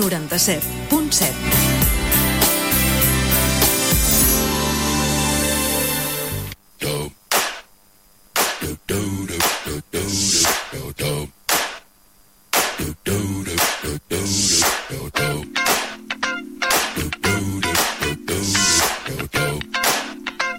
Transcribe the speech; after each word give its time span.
97.7. 0.00 1.70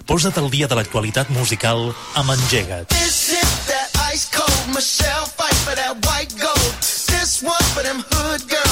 Posa't 0.06 0.36
al 0.36 0.50
dia 0.52 0.66
de 0.68 0.76
l'actualitat 0.76 1.30
musical 1.32 1.88
amb 2.20 2.30
Engega't. 2.34 2.90
This 2.92 3.32
is 3.32 3.52
that 3.66 3.88
ice 4.12 4.28
cold 4.30 4.68
Michelle 4.68 5.24
fight 5.24 5.56
for 5.64 5.74
that 5.74 5.96
white 6.06 6.30
gold. 6.38 6.74
This 7.08 7.40
one 7.42 7.66
for 7.72 7.82
them 7.82 8.04
hood 8.12 8.44
girls, 8.46 8.71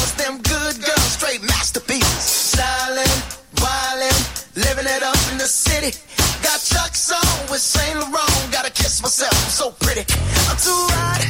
too 10.70 10.86
hot. 10.94 11.22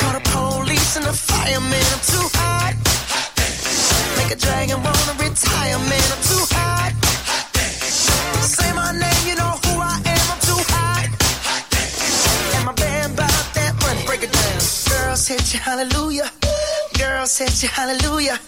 Call 0.00 0.12
the 0.18 0.24
police 0.34 0.92
and 0.98 1.06
the 1.10 1.16
fireman. 1.28 1.88
I'm 1.94 2.02
too 2.12 2.26
hot. 2.38 2.74
Make 4.18 4.30
a 4.36 4.38
dragon 4.44 4.78
wanna 4.86 5.14
retire, 5.24 5.78
man. 5.90 6.08
I'm 6.14 6.22
too 6.30 6.44
hot. 6.56 6.92
Say 8.56 8.70
my 8.80 8.90
name, 9.02 9.22
you 9.28 9.34
know 9.40 9.52
who 9.64 9.72
I 9.92 9.96
am. 10.14 10.24
I'm 10.32 10.40
too 10.50 10.62
hot. 10.74 11.06
And 12.54 12.64
my 12.68 12.74
band 12.82 13.16
bought 13.18 13.46
that 13.58 13.72
money. 13.82 14.02
Break 14.06 14.22
it 14.26 14.32
down. 14.32 14.60
Girls 14.92 15.26
hit 15.30 15.44
you, 15.52 15.60
hallelujah. 15.68 16.30
Girls 16.98 17.36
hit 17.38 17.62
you, 17.62 17.68
hallelujah. 17.68 18.38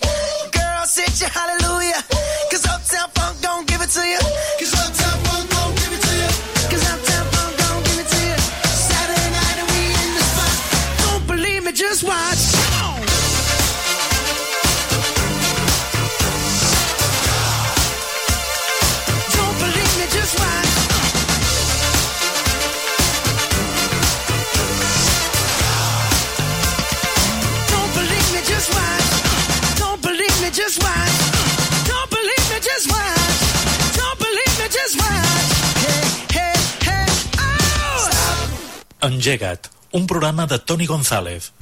Engega't, 39.30 39.68
un 39.92 40.08
programa 40.08 40.44
de 40.50 40.58
Toni 40.58 40.86
González. 40.90 41.52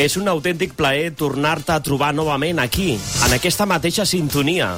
És 0.00 0.16
un 0.16 0.30
autèntic 0.32 0.72
plaer 0.78 1.10
tornar-te 1.12 1.74
a 1.74 1.82
trobar 1.84 2.14
novament 2.16 2.62
aquí, 2.62 2.94
en 2.96 3.36
aquesta 3.36 3.66
mateixa 3.68 4.08
sintonia. 4.08 4.70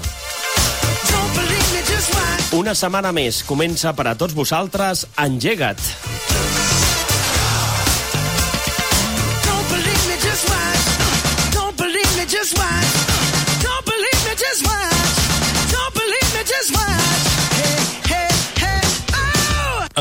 Una 2.59 2.75
setmana 2.75 3.15
més 3.15 3.45
comença 3.47 3.95
per 3.95 4.09
a 4.11 4.19
tots 4.19 4.35
vosaltres 4.35 5.07
Engega't. 5.15 6.32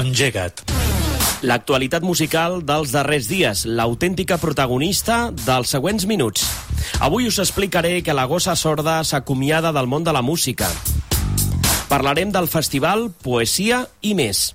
Engega't. 0.01 0.63
L'actualitat 1.45 2.01
musical 2.05 2.59
dels 2.65 2.91
darrers 2.93 3.27
dies, 3.29 3.63
l'autèntica 3.65 4.39
protagonista 4.41 5.29
dels 5.45 5.69
següents 5.73 6.07
minuts. 6.09 6.45
Avui 7.05 7.27
us 7.29 7.37
explicaré 7.41 8.01
que 8.01 8.15
la 8.17 8.25
gossa 8.29 8.55
sorda 8.57 8.99
s'acomiada 9.05 9.71
del 9.73 9.89
món 9.89 10.05
de 10.05 10.13
la 10.13 10.23
música. 10.25 10.69
Parlarem 11.89 12.31
del 12.33 12.49
festival 12.49 13.09
Poesia 13.21 13.83
i 14.01 14.15
més. 14.17 14.51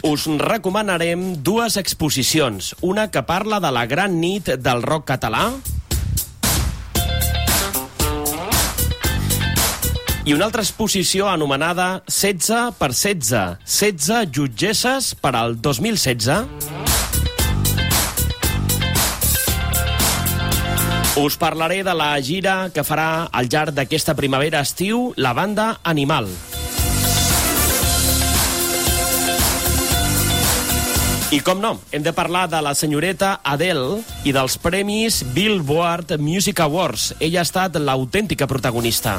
Us 0.00 0.24
recomanarem 0.40 1.34
dues 1.44 1.76
exposicions, 1.76 2.72
una 2.80 3.10
que 3.12 3.24
parla 3.28 3.60
de 3.60 3.72
la 3.76 3.84
gran 3.84 4.16
nit 4.22 4.48
del 4.56 4.80
rock 4.82 5.10
català 5.12 5.50
i 10.30 10.34
una 10.36 10.44
altra 10.46 10.62
exposició 10.62 11.26
anomenada 11.26 12.04
16 12.06 12.76
per 12.78 12.92
16, 12.94 13.40
16 13.66 14.28
jutgesses 14.30 15.08
per 15.18 15.32
al 15.34 15.56
2016. 15.58 16.44
Us 21.18 21.34
parlaré 21.34 21.80
de 21.82 21.96
la 21.98 22.12
gira 22.22 22.70
que 22.70 22.84
farà 22.86 23.26
al 23.26 23.50
llarg 23.50 23.74
d'aquesta 23.74 24.14
primavera-estiu 24.14 25.08
la 25.18 25.34
banda 25.34 25.80
Animal. 25.82 26.30
I 31.34 31.42
com 31.42 31.58
no, 31.58 31.72
hem 31.90 32.06
de 32.06 32.14
parlar 32.14 32.46
de 32.54 32.62
la 32.62 32.76
senyoreta 32.78 33.40
Adele 33.42 34.04
i 34.22 34.30
dels 34.34 34.60
premis 34.62 35.24
Billboard 35.34 36.20
Music 36.22 36.62
Awards. 36.62 37.16
Ella 37.18 37.42
ha 37.42 37.48
estat 37.50 37.82
l'autèntica 37.82 38.46
protagonista. 38.46 39.18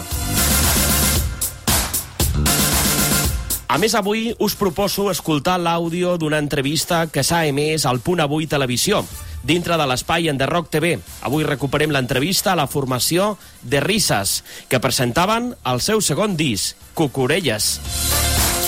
A 3.71 3.77
més, 3.79 3.93
avui 3.95 4.33
us 4.43 4.51
proposo 4.59 5.05
escoltar 5.07 5.53
l'àudio 5.55 6.17
d'una 6.19 6.41
entrevista 6.43 7.05
que 7.07 7.23
s'ha 7.23 7.45
emès 7.47 7.85
al 7.87 8.01
Punt 8.03 8.19
Avui 8.19 8.43
Televisió, 8.43 8.99
dintre 9.47 9.77
de 9.79 9.85
l'espai 9.87 10.27
en 10.27 10.41
Rock 10.43 10.67
TV. 10.73 10.97
Avui 11.23 11.45
recuperem 11.47 11.93
l'entrevista 11.95 12.51
a 12.51 12.57
la 12.59 12.67
formació 12.67 13.37
de 13.63 13.79
Risses, 13.79 14.41
que 14.67 14.81
presentaven 14.83 15.53
el 15.63 15.79
seu 15.79 16.03
segon 16.03 16.35
disc, 16.35 16.75
Cucurelles. 16.99 17.79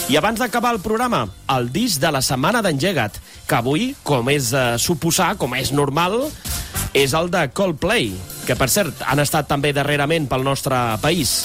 I 0.08 0.16
abans 0.16 0.40
d'acabar 0.40 0.72
el 0.72 0.80
programa, 0.80 1.26
el 1.52 1.68
disc 1.76 2.00
de 2.00 2.08
la 2.08 2.24
setmana 2.24 2.64
d'Engega't, 2.64 3.20
que 3.44 3.60
avui, 3.60 3.92
com 4.08 4.32
és 4.32 4.54
de 4.56 4.66
suposar, 4.80 5.34
com 5.36 5.52
és 5.60 5.76
normal, 5.76 6.30
és 6.96 7.12
el 7.12 7.28
de 7.28 7.50
Coldplay, 7.52 8.14
que 8.48 8.56
per 8.56 8.72
cert 8.72 9.04
han 9.04 9.20
estat 9.20 9.52
també 9.52 9.76
darrerament 9.76 10.32
pel 10.32 10.48
nostre 10.48 10.80
país. 11.04 11.42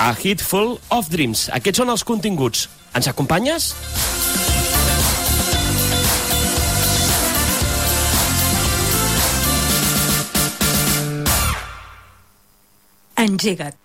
A 0.00 0.14
Hit 0.14 0.40
Full 0.40 0.78
of 0.96 1.10
Dreams. 1.12 1.50
Aquests 1.52 1.82
són 1.82 1.90
els 1.92 2.02
continguts. 2.08 2.62
Ens 2.96 3.04
acompanyes? 3.10 3.66
Engega't. 13.20 13.76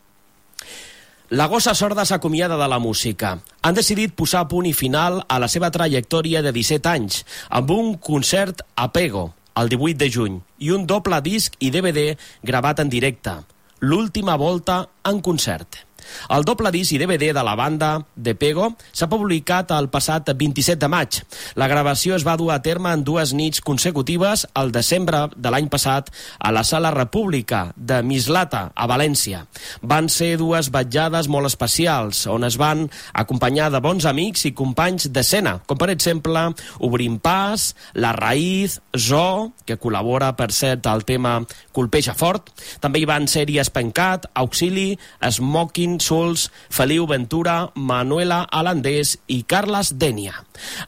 La 1.35 1.49
gossa 1.51 1.73
sorda 1.75 2.05
s'acomiada 2.07 2.55
de 2.55 2.69
la 2.71 2.79
música. 2.79 3.33
Han 3.67 3.75
decidit 3.75 4.13
posar 4.15 4.45
punt 4.47 4.69
i 4.69 4.71
final 4.71 5.19
a 5.27 5.39
la 5.43 5.49
seva 5.51 5.67
trajectòria 5.67 6.39
de 6.45 6.53
17 6.55 6.93
anys 6.93 7.25
amb 7.49 7.73
un 7.75 7.97
concert 7.99 8.63
a 8.79 8.87
Pego, 8.95 9.33
el 9.59 9.67
18 9.73 9.99
de 9.99 10.09
juny, 10.15 10.39
i 10.63 10.71
un 10.71 10.87
doble 10.87 11.19
disc 11.25 11.59
i 11.59 11.73
DVD 11.75 12.15
gravat 12.39 12.79
en 12.79 12.93
directe. 12.93 13.35
L'última 13.83 14.39
volta 14.39 14.85
en 15.03 15.19
concert. 15.19 15.84
El 16.33 16.45
doble 16.47 16.71
disc 16.73 16.93
i 16.95 16.99
DVD 17.01 17.31
de 17.35 17.43
la 17.45 17.55
banda 17.55 17.91
de 18.15 18.35
Pego 18.35 18.71
s'ha 18.91 19.09
publicat 19.11 19.71
el 19.75 19.89
passat 19.93 20.31
27 20.35 20.79
de 20.81 20.89
maig. 20.91 21.19
La 21.55 21.69
gravació 21.71 22.15
es 22.15 22.25
va 22.27 22.37
dur 22.39 22.51
a 22.53 22.61
terme 22.65 22.91
en 22.93 23.03
dues 23.05 23.33
nits 23.33 23.61
consecutives 23.61 24.45
al 24.53 24.71
desembre 24.75 25.25
de 25.35 25.51
l'any 25.51 25.69
passat 25.71 26.11
a 26.39 26.51
la 26.55 26.63
Sala 26.63 26.91
República 26.95 27.71
de 27.75 28.01
Mislata, 28.03 28.69
a 28.75 28.87
València. 28.89 29.45
Van 29.81 30.09
ser 30.09 30.35
dues 30.41 30.71
vetjades 30.73 31.29
molt 31.31 31.49
especials, 31.49 32.25
on 32.31 32.47
es 32.47 32.59
van 32.61 32.87
acompanyar 33.13 33.71
de 33.73 33.81
bons 33.83 34.05
amics 34.09 34.45
i 34.49 34.53
companys 34.55 35.09
d'escena, 35.13 35.59
com 35.65 35.79
per 35.79 35.91
exemple 35.93 36.47
Obrim 36.85 37.19
Pas, 37.19 37.71
La 37.93 38.13
Raïz, 38.15 38.79
Zo, 38.95 39.53
que 39.65 39.79
col·labora, 39.81 40.33
per 40.37 40.51
cert, 40.55 40.87
al 40.87 41.05
tema 41.07 41.37
Colpeja 41.75 42.15
Fort. 42.17 42.51
També 42.81 43.01
hi 43.01 43.09
van 43.09 43.27
ser 43.31 43.45
Pencat, 43.73 44.25
Auxili, 44.35 44.97
Smoking, 45.21 45.94
Insuls, 45.95 46.05
Sols, 46.05 46.51
Feliu 46.69 47.07
Ventura, 47.07 47.71
Manuela 47.75 48.43
Alandés 48.51 49.17
i 49.27 49.43
Carles 49.43 49.95
Dènia. 49.97 50.35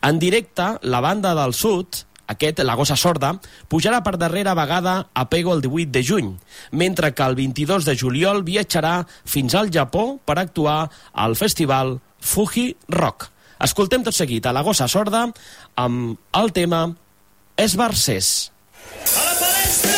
En 0.03 0.19
directe, 0.19 0.77
la 0.81 1.01
banda 1.01 1.33
del 1.37 1.53
sud, 1.53 2.03
aquest, 2.27 2.59
la 2.67 2.75
gossa 2.75 2.97
sorda, 2.99 3.33
pujarà 3.71 4.01
per 4.03 4.17
darrera 4.19 4.55
vegada 4.57 4.97
a 5.13 5.27
Pego 5.31 5.55
el 5.55 5.63
18 5.63 5.91
de 5.95 6.03
juny, 6.03 6.33
mentre 6.71 7.13
que 7.13 7.23
el 7.23 7.35
22 7.35 7.87
de 7.87 7.97
juliol 7.97 8.43
viatjarà 8.43 9.07
fins 9.25 9.55
al 9.55 9.71
Japó 9.71 10.19
per 10.25 10.39
actuar 10.39 10.89
al 11.13 11.35
festival 11.39 11.99
Fuji 12.19 12.75
Rock. 12.89 13.31
Escoltem 13.63 14.03
tot 14.05 14.13
seguit 14.13 14.45
a 14.45 14.53
la 14.53 14.61
gossa 14.61 14.87
sorda 14.87 15.27
amb 15.75 16.17
el 16.37 16.53
tema 16.53 16.85
Esbarcés. 17.57 18.51
A 19.17 19.23
la 19.23 19.39
palestra! 19.39 19.96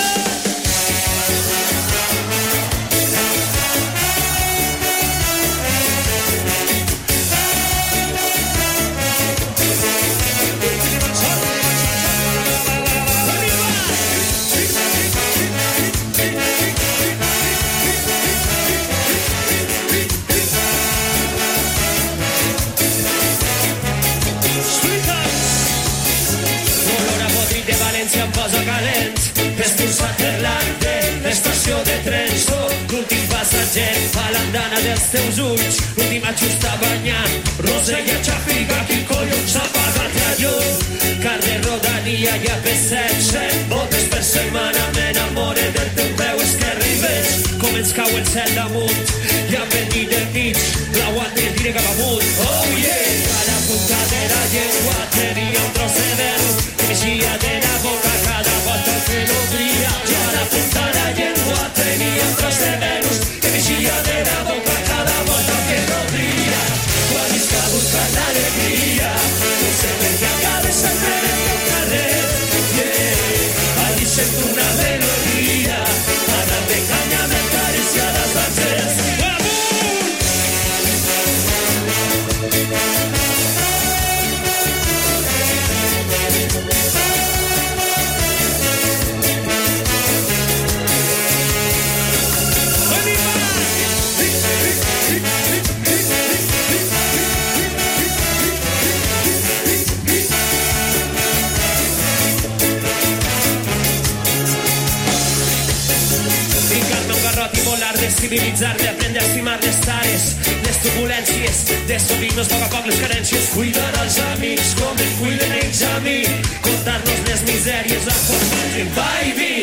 Volar-les, 107.66 108.14
civilitzar-les, 108.16 108.88
aprendre 108.88 109.20
a 109.20 109.26
estimar 109.26 109.58
les 109.62 109.80
tares, 109.86 110.24
les 110.66 110.78
turbulències, 110.84 111.62
descobrir-nos 111.88 112.48
poc 112.48 112.64
a 112.66 112.70
poc 112.74 112.88
les 112.88 113.00
carències. 113.04 113.50
Cuidar 113.54 113.90
els 114.04 114.18
amics 114.34 114.74
com 114.80 115.04
em 115.06 115.12
cuiden 115.20 115.56
ells 115.60 115.82
a 115.88 115.94
mi, 116.06 116.20
contar-nos 116.66 117.24
les 117.28 117.44
misèries, 117.50 118.08
acordar 118.16 118.68
el 118.84 118.92
pa 118.98 119.10
i 119.28 119.34
vi. 119.40 119.56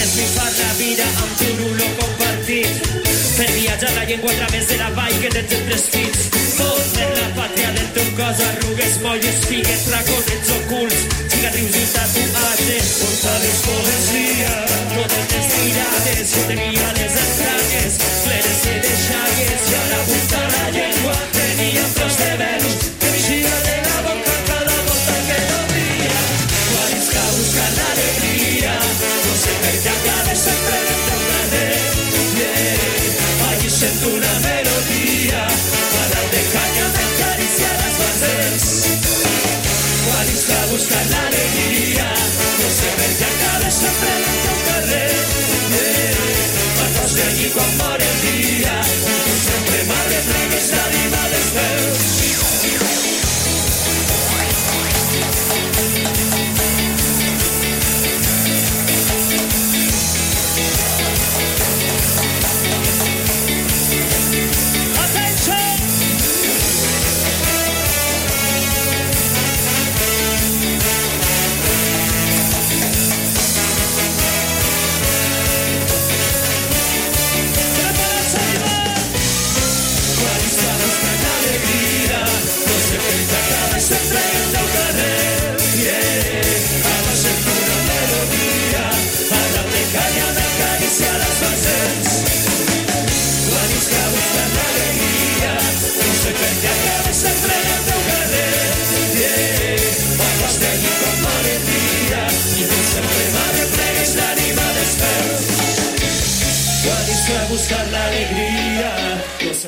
És 0.00 0.14
fa 0.32 0.46
la 0.48 0.72
vida 0.78 1.06
amb 1.24 1.32
tu, 1.40 1.70
lo 1.80 1.88
compartit, 2.00 2.88
fer 3.36 3.50
viatjar 3.52 3.92
la 3.98 4.04
llengua 4.08 4.32
a 4.32 4.38
través 4.40 4.68
de 4.68 4.78
la 4.80 4.90
vall 4.96 5.18
que 5.20 5.32
tens 5.34 5.58
entre 5.58 5.76
els 5.80 5.88
fills. 5.92 6.24
Tot 6.56 7.02
en 7.04 7.12
la 7.20 7.28
pàtria 7.36 7.74
del 7.76 7.92
teu 7.98 8.08
cos, 8.20 8.42
arrugues, 8.48 8.98
molles, 9.04 9.44
figues, 9.50 9.86
racons, 9.92 10.32
ets 10.38 10.56
ocults, 10.60 11.06
cicatrius 11.34 11.80
i 11.82 11.86
tatuats. 11.92 12.35
mirades, 12.56 12.98
portades, 13.00 13.62
poesía, 13.66 14.64
todos 14.88 15.28
destirades, 15.28 16.30
siete 16.30 16.56
mirades 16.56 17.12
extrañas, 17.12 17.98
fleres 18.24 18.64
y 18.64 18.74
detalles, 18.80 19.60
y 19.70 19.74
a 19.74 19.84
la 19.88 20.04
puta 20.04 20.48
la 20.48 20.70
lengua. 20.70 21.26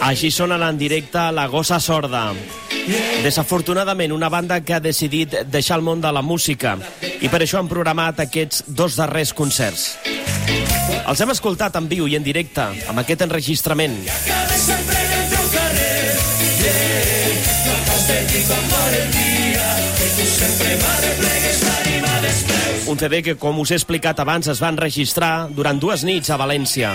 Així 0.01 0.31
sona 0.31 0.57
en 0.69 0.79
directe 0.79 1.21
La 1.33 1.47
Gossa 1.49 1.81
Sorda. 1.81 2.33
Desafortunadament, 3.23 4.13
una 4.13 4.29
banda 4.29 4.61
que 4.65 4.75
ha 4.75 4.81
decidit 4.81 5.35
deixar 5.51 5.77
el 5.79 5.85
món 5.85 6.01
de 6.01 6.13
la 6.13 6.23
música 6.23 6.77
i 7.21 7.29
per 7.29 7.43
això 7.43 7.59
han 7.61 7.69
programat 7.69 8.23
aquests 8.25 8.65
dos 8.69 8.97
darrers 8.97 9.35
concerts. 9.35 9.99
Els 11.09 11.21
hem 11.21 11.33
escoltat 11.33 11.77
en 11.77 11.89
viu 11.89 12.07
i 12.09 12.17
en 12.17 12.25
directe, 12.25 12.65
amb 12.89 13.03
aquest 13.03 13.25
enregistrament. 13.27 13.99
Un 22.89 22.97
CD 22.97 23.21
que, 23.21 23.35
com 23.37 23.59
us 23.61 23.73
he 23.73 23.77
explicat 23.77 24.21
abans, 24.21 24.49
es 24.49 24.63
va 24.63 24.73
enregistrar 24.73 25.49
durant 25.53 25.81
dues 25.81 26.07
nits 26.09 26.33
a 26.33 26.41
València. 26.41 26.95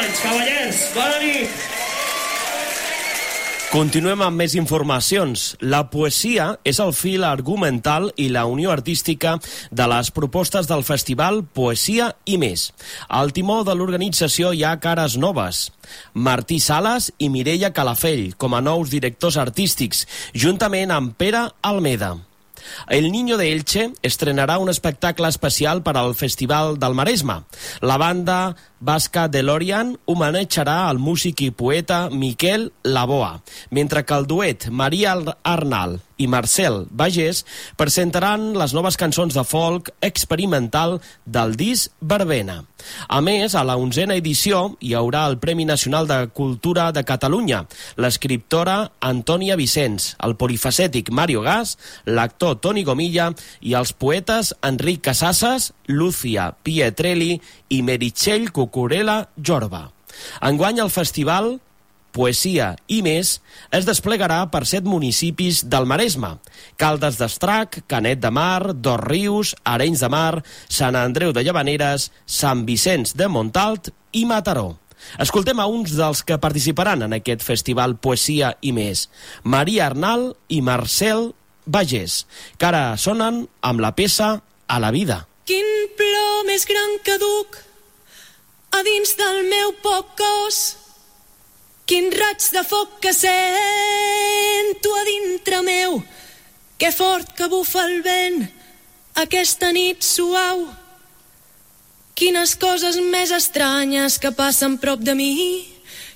Anys. 0.00 0.24
Cavallers, 0.24 0.80
bona 0.94 1.20
nit. 1.22 1.68
Continuem 3.70 4.18
amb 4.26 4.40
més 4.40 4.56
informacions. 4.58 5.42
La 5.62 5.84
poesia 5.92 6.56
és 6.66 6.80
el 6.82 6.90
fil 6.90 7.22
argumental 7.22 8.08
i 8.18 8.26
la 8.34 8.42
unió 8.50 8.72
artística 8.72 9.36
de 9.70 9.86
les 9.92 10.10
propostes 10.10 10.66
del 10.66 10.82
festival 10.82 11.44
Poesia 11.54 12.08
i 12.26 12.34
més. 12.42 12.72
Al 13.06 13.30
timó 13.36 13.60
de 13.62 13.76
l'organització 13.78 14.50
hi 14.50 14.64
ha 14.66 14.72
cares 14.82 15.14
noves. 15.22 15.68
Martí 16.14 16.58
Sales 16.58 17.12
i 17.18 17.28
Mireia 17.30 17.70
Calafell 17.70 18.32
com 18.34 18.58
a 18.58 18.60
nous 18.64 18.90
directors 18.90 19.38
artístics, 19.38 20.02
juntament 20.34 20.90
amb 20.90 21.14
Pere 21.14 21.46
Almeda. 21.62 22.16
El 22.88 23.10
Niño 23.12 23.36
de 23.36 23.52
Elche 23.52 23.92
estrenarà 24.02 24.58
un 24.58 24.68
espectacle 24.68 25.28
especial 25.28 25.82
per 25.82 25.96
al 25.96 26.14
Festival 26.14 26.78
del 26.78 26.94
Maresme. 26.94 27.42
La 27.80 27.96
banda 27.96 28.56
basca 28.80 29.28
DeLorean 29.28 29.94
homenatjarà 30.08 30.88
al 30.88 30.98
músic 30.98 31.44
i 31.44 31.50
poeta 31.52 32.08
Miquel 32.10 32.70
Laboa, 32.82 33.40
mentre 33.70 34.04
que 34.04 34.16
el 34.16 34.26
duet 34.26 34.70
Maria 34.72 35.14
Arnal 35.44 36.00
i 36.20 36.26
Marcel 36.28 36.84
Bagés 36.90 37.44
presentaran 37.80 38.50
les 38.58 38.74
noves 38.76 38.98
cançons 39.00 39.34
de 39.36 39.44
folk 39.44 39.90
experimental 40.04 40.98
del 41.24 41.56
disc 41.56 41.92
Verbena. 42.00 42.60
A 43.08 43.20
més, 43.24 43.54
a 43.54 43.64
la 43.64 43.76
onzena 43.80 44.16
edició 44.16 44.76
hi 44.80 44.94
haurà 44.96 45.26
el 45.28 45.38
Premi 45.40 45.66
Nacional 45.68 46.08
de 46.08 46.18
Cultura 46.36 46.90
de 46.96 47.04
Catalunya, 47.08 47.64
l'escriptora 48.00 48.90
Antònia 49.04 49.56
Vicenç, 49.60 50.14
el 50.24 50.36
polifacètic 50.40 51.10
Mario 51.12 51.44
Gas, 51.44 51.76
l'actor 52.06 52.58
Toni 52.60 52.84
Gomilla 52.84 53.30
i 53.60 53.76
els 53.76 53.92
poetes 53.92 54.54
Enric 54.64 55.04
Casasses, 55.10 55.72
Lúcia 55.90 56.50
Pietrelli 56.64 57.40
i 57.70 57.82
Meritxell 57.84 58.50
Cucurella 58.70 59.26
Jorba. 59.36 59.90
Enguany 60.46 60.78
el 60.80 60.90
festival 60.94 61.58
Poesia 62.10 62.72
i 62.90 63.00
més 63.06 63.36
es 63.74 63.86
desplegarà 63.86 64.40
per 64.50 64.64
set 64.66 64.86
municipis 64.86 65.62
del 65.70 65.86
Maresme, 65.86 66.36
Caldes 66.80 67.20
d'Estrac, 67.20 67.82
Canet 67.90 68.20
de 68.22 68.32
Mar, 68.34 68.74
Dos 68.74 69.00
Rius, 69.04 69.54
Arenys 69.64 70.02
de 70.02 70.10
Mar, 70.10 70.42
Sant 70.68 70.98
Andreu 70.98 71.32
de 71.32 71.44
Llavaneres, 71.46 72.10
Sant 72.26 72.64
Vicenç 72.66 73.14
de 73.14 73.30
Montalt 73.30 73.92
i 74.12 74.24
Mataró. 74.26 74.74
Escoltem 75.22 75.60
a 75.62 75.66
uns 75.70 75.94
dels 75.96 76.22
que 76.26 76.40
participaran 76.42 77.06
en 77.06 77.14
aquest 77.16 77.46
festival 77.46 77.96
Poesia 77.96 78.52
i 78.60 78.74
més, 78.76 79.08
Maria 79.42 79.86
Arnal 79.88 80.34
i 80.48 80.60
Marcel 80.60 81.30
Bagés, 81.64 82.24
que 82.58 82.68
ara 82.68 82.96
sonen 82.98 83.46
amb 83.62 83.80
la 83.80 83.94
peça 83.96 84.40
A 84.70 84.78
la 84.78 84.92
vida. 84.94 85.24
Quin 85.50 85.66
plor 85.98 86.44
més 86.46 86.62
gran 86.68 86.98
que 87.02 87.16
duc 87.18 87.56
a 88.76 88.82
dins 88.86 89.16
del 89.18 89.42
meu 89.48 89.74
poc 89.82 90.14
cos 90.20 90.60
Quin 91.90 92.06
raig 92.14 92.44
de 92.54 92.60
foc 92.62 93.00
que 93.02 93.10
sento 93.10 94.90
a 94.94 95.00
dintre 95.08 95.58
meu, 95.66 95.96
que 96.78 96.92
fort 96.94 97.32
que 97.34 97.48
bufa 97.50 97.82
el 97.82 97.96
vent 98.04 98.44
aquesta 99.18 99.72
nit 99.74 100.06
suau. 100.06 100.62
Quines 102.14 102.54
coses 102.62 103.00
més 103.10 103.32
estranyes 103.34 104.20
que 104.22 104.30
passen 104.38 104.78
prop 104.78 105.02
de 105.02 105.16
mi, 105.18 105.32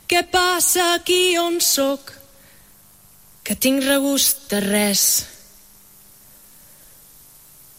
què 0.06 0.22
passa 0.30 0.92
aquí 0.94 1.34
on 1.42 1.58
sóc, 1.58 2.12
que 3.42 3.58
tinc 3.58 3.82
regust 3.82 4.46
de 4.52 4.62
res. 4.62 5.04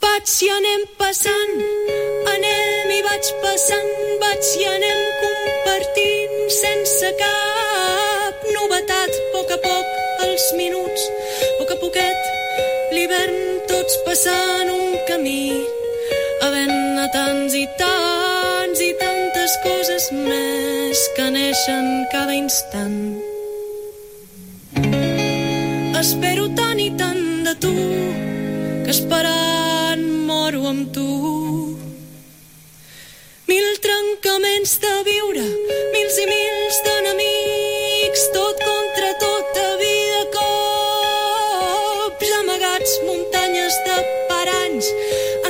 Vaig 0.04 0.36
i 0.44 0.52
anem 0.60 0.84
passant, 1.00 1.56
vaig 3.16 3.28
passant, 3.40 3.92
vaig 4.20 4.48
i 4.60 4.66
anem 4.68 5.02
compartint 5.22 6.50
sense 6.52 7.12
cap 7.20 8.42
novetat, 8.56 9.14
a 9.20 9.28
poc 9.36 9.54
a 9.56 9.58
poc 9.64 10.26
els 10.26 10.48
minuts, 10.58 11.06
a 11.46 11.54
poc 11.62 11.72
a 11.72 11.78
poquet, 11.84 12.26
l'hivern 12.92 13.38
tots 13.70 13.96
passant 14.08 14.74
un 14.74 14.98
camí, 15.08 15.46
havent-ne 16.44 17.06
tants 17.14 17.56
i 17.56 17.64
tants 17.80 18.84
i 18.84 18.92
tantes 19.00 19.56
coses 19.64 20.10
més 20.18 21.06
que 21.16 21.30
neixen 21.38 21.88
cada 22.12 22.36
instant. 22.36 23.00
Espero 26.04 26.52
tant 26.60 26.84
i 26.84 26.92
tant 27.00 27.24
de 27.48 27.56
tu 27.64 27.78
que 28.84 28.92
esperant 28.92 30.04
moro 30.28 30.68
amb 30.74 30.92
tu. 30.92 31.35
Mil 33.46 33.78
trencaments 33.78 34.72
de 34.82 34.92
viure, 35.06 35.44
mils 35.94 36.16
i 36.18 36.24
mils 36.26 36.80
d'enemics, 36.86 38.24
tot 38.34 38.58
contra 38.58 39.12
tota 39.22 39.66
vida, 39.78 40.24
cops 40.34 40.74
amagats, 42.40 42.96
muntanyes 43.06 43.78
de 43.86 44.00
paranys, 44.32 44.90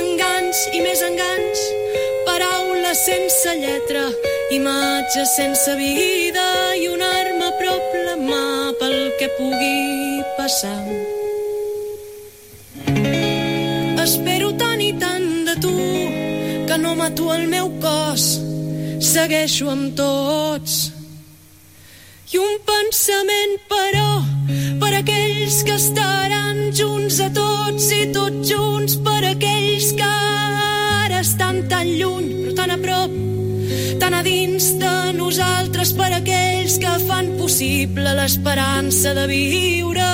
enganys 0.02 0.60
i 0.76 0.84
més 0.84 1.00
enganys, 1.08 1.66
paraules 2.28 3.00
sense 3.08 3.58
lletra, 3.64 4.04
imatges 4.60 5.32
sense 5.40 5.80
vida 5.80 6.48
i 6.76 6.92
una 6.92 7.08
arma 7.24 7.48
a 7.48 7.58
prop 7.62 8.00
la 8.04 8.20
mà 8.28 8.46
pel 8.76 8.98
que 9.16 9.32
pugui 9.40 10.20
passar. 10.36 11.15
Mato 17.06 17.32
el 17.32 17.46
meu 17.46 17.68
cos, 17.78 18.22
segueixo 18.98 19.68
amb 19.70 19.92
tots. 19.94 20.72
I 22.34 22.40
un 22.42 22.56
pensament, 22.66 23.52
però, 23.70 24.08
per 24.80 24.90
aquells 24.98 25.60
que 25.68 25.76
estaran 25.78 26.72
junts 26.74 27.20
a 27.22 27.28
tots 27.36 27.86
i 27.94 28.08
tots 28.16 28.50
junts 28.50 28.96
per 29.06 29.20
aquells 29.28 29.92
que 30.00 30.08
ara 30.08 31.22
estan 31.22 31.62
tan 31.70 31.92
lluny, 31.94 32.26
però 32.40 32.56
tan 32.58 32.74
a 32.74 32.80
prop, 32.82 33.14
tan 34.02 34.18
a 34.18 34.24
dins 34.26 34.72
de 34.82 34.94
nosaltres 35.20 35.94
per 35.94 36.10
aquells 36.18 36.80
que 36.82 36.98
fan 37.06 37.36
possible 37.38 38.16
l'esperança 38.18 39.14
de 39.14 39.28
viure, 39.30 40.10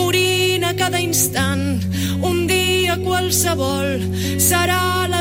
morint 0.00 0.64
a 0.64 0.72
cada 0.80 1.04
instant, 1.04 1.84
un 2.24 2.46
dia 2.48 2.96
qualsevol, 3.04 3.98
serà 4.40 5.04
la 5.12 5.13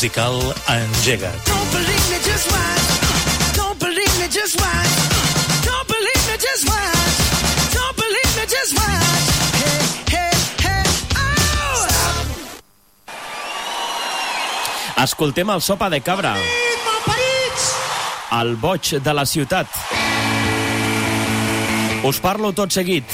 musical 0.00 0.40
Engega't. 0.66 1.44
Don't 1.44 1.70
believe 1.72 2.10
me, 2.10 2.16
just. 2.24 2.48
Don't 3.54 3.78
believe 3.78 4.18
me, 4.18 4.28
just. 4.32 4.56
Don't 5.66 5.86
believe 5.86 6.24
me, 6.26 6.36
just. 6.40 6.64
Don't 7.74 7.96
believe 7.96 8.32
me, 8.36 8.46
just. 8.48 8.78
Hey, 9.60 9.80
hey, 10.08 10.32
hey. 10.64 10.84
Oh! 14.96 15.02
Escoltem 15.02 15.50
el 15.50 15.60
sopa 15.60 15.90
de 15.90 16.00
cabra. 16.00 16.34
El 18.40 18.56
boig 18.56 19.02
de 19.04 19.12
la 19.12 19.26
ciutat. 19.26 19.66
Us 22.08 22.20
parlo 22.24 22.54
tot 22.56 22.72
seguit 22.72 23.04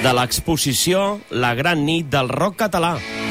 de 0.00 0.12
l'exposició 0.16 1.20
La 1.28 1.52
gran 1.52 1.84
nit 1.84 2.08
del 2.08 2.32
rock 2.32 2.56
català. 2.64 3.21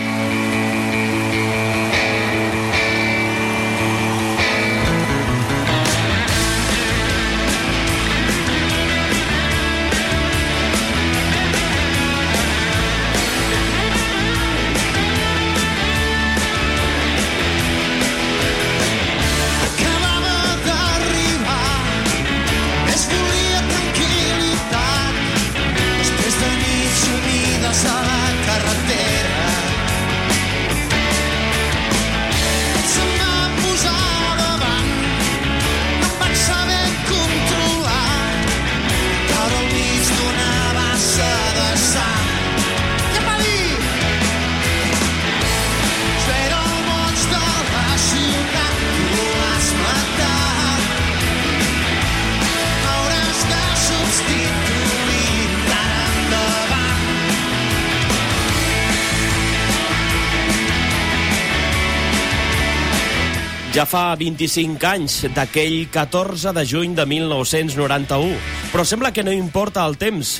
Fa 63.91 64.15
25 64.15 64.88
anys 64.88 65.15
d'aquell 65.36 65.89
14 65.91 66.53
de 66.55 66.63
juny 66.67 66.93
de 66.95 67.03
1991. 67.10 68.38
Però 68.71 68.86
sembla 68.88 69.12
que 69.12 69.25
no 69.27 69.33
importa 69.36 69.83
el 69.83 69.98
temps 70.00 70.38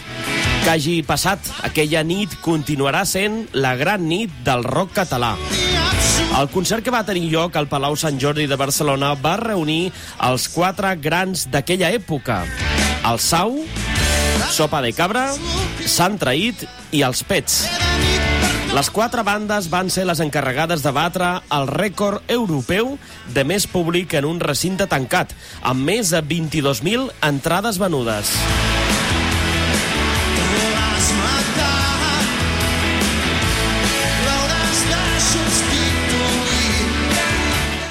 que 0.64 0.72
hagi 0.72 1.02
passat. 1.04 1.44
Aquella 1.68 2.06
nit 2.08 2.38
continuarà 2.46 3.04
sent 3.04 3.44
la 3.52 3.74
gran 3.76 4.08
nit 4.08 4.32
del 4.46 4.64
rock 4.64 4.96
català. 5.02 5.34
El 6.40 6.48
concert 6.54 6.86
que 6.86 6.94
va 6.96 7.04
tenir 7.04 7.28
lloc 7.34 7.58
al 7.60 7.68
Palau 7.68 7.98
Sant 8.00 8.22
Jordi 8.22 8.48
de 8.48 8.60
Barcelona 8.60 9.12
va 9.20 9.36
reunir 9.42 9.92
els 10.30 10.48
quatre 10.54 10.96
grans 10.96 11.50
d'aquella 11.52 11.92
època. 11.92 12.46
El 13.04 13.20
Sau, 13.20 13.60
Sopa 14.48 14.80
de 14.86 14.96
Cabra, 14.96 15.28
Sant 15.84 16.20
Traït 16.22 16.64
i 16.96 17.04
els 17.04 17.26
Pets. 17.28 17.66
Les 18.72 18.88
quatre 18.88 19.20
bandes 19.28 19.66
van 19.68 19.90
ser 19.92 20.06
les 20.08 20.22
encarregades 20.24 20.80
de 20.80 20.92
batre 20.96 21.28
el 21.52 21.66
rècord 21.68 22.24
europeu 22.32 22.94
de 23.36 23.44
més 23.44 23.66
públic 23.68 24.14
en 24.16 24.24
un 24.24 24.38
recinte 24.40 24.86
tancat, 24.88 25.34
amb 25.68 25.84
més 25.84 26.14
de 26.16 26.22
22.000 26.24 27.10
entrades 27.28 27.76
venudes. 27.82 28.32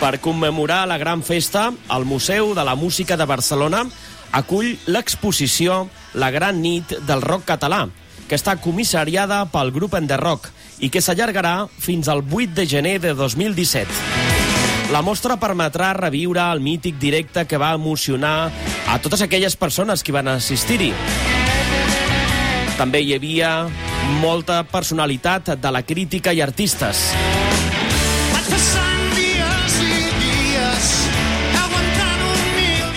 Per 0.01 0.15
commemorar 0.25 0.87
la 0.89 0.97
gran 0.97 1.21
festa, 1.21 1.75
el 1.93 2.09
Museu 2.09 2.55
de 2.57 2.65
la 2.65 2.73
Música 2.73 3.21
de 3.21 3.27
Barcelona 3.29 3.83
acull 4.33 4.79
l'exposició 4.89 5.91
La 6.15 6.31
Gran 6.33 6.63
Nit 6.65 6.97
del 7.05 7.21
Rock 7.21 7.45
Català, 7.53 7.83
que 8.31 8.39
està 8.41 8.57
comissariada 8.65 9.43
pel 9.53 9.75
grup 9.77 9.99
Enderrock 10.01 10.49
i 10.81 10.91
que 10.91 11.03
s'allargarà 11.05 11.69
fins 11.79 12.09
al 12.09 12.25
8 12.25 12.57
de 12.57 12.67
gener 12.67 12.99
de 13.01 13.15
2017. 13.15 13.89
La 14.91 15.05
mostra 15.07 15.37
permetrà 15.39 15.93
reviure 15.95 16.43
el 16.51 16.61
mític 16.65 16.99
directe 16.99 17.45
que 17.47 17.61
va 17.61 17.75
emocionar 17.77 18.51
a 18.91 18.99
totes 18.99 19.23
aquelles 19.23 19.55
persones 19.57 20.03
que 20.03 20.13
van 20.17 20.33
assistir-hi. 20.33 20.91
També 22.81 23.05
hi 23.05 23.15
havia 23.15 23.53
molta 24.19 24.65
personalitat 24.65 25.55
de 25.61 25.71
la 25.71 25.85
crítica 25.87 26.33
i 26.35 26.41
artistes. 26.43 27.11